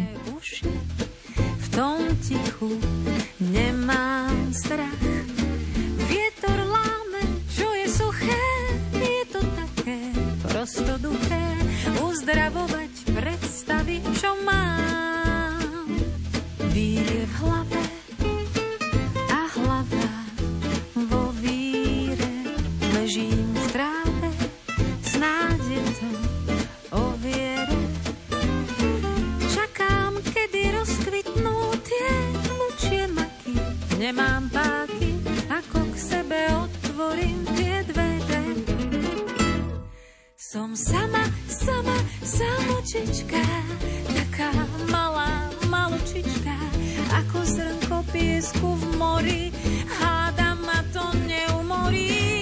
[1.36, 2.80] V tom tichu
[3.44, 5.04] nemám strach.
[6.08, 8.44] Vietor láme, čo je suché,
[8.96, 10.00] je to také
[10.40, 11.44] prostoduché
[12.00, 15.86] uzdravovať predstavy, čo mám.
[16.74, 17.82] Vír v hlave
[19.30, 20.10] a hlava
[21.06, 22.58] vo víre.
[22.98, 24.30] Ležím v tráve,
[25.06, 26.10] snáď je to
[26.98, 27.78] o viere.
[29.54, 32.10] Čakám, kedy rozkvitnú tie
[32.50, 33.54] vlčie maky.
[34.02, 35.14] Nemám páky,
[35.46, 38.42] ako k sebe otvorím tie dvere.
[40.34, 41.22] Som sama,
[41.64, 43.40] sama, samočička,
[44.12, 44.52] taká
[44.92, 46.52] malá, malučička,
[47.24, 49.42] ako zrnko piesku v mori.
[49.88, 52.33] Hádam ma to neumorí.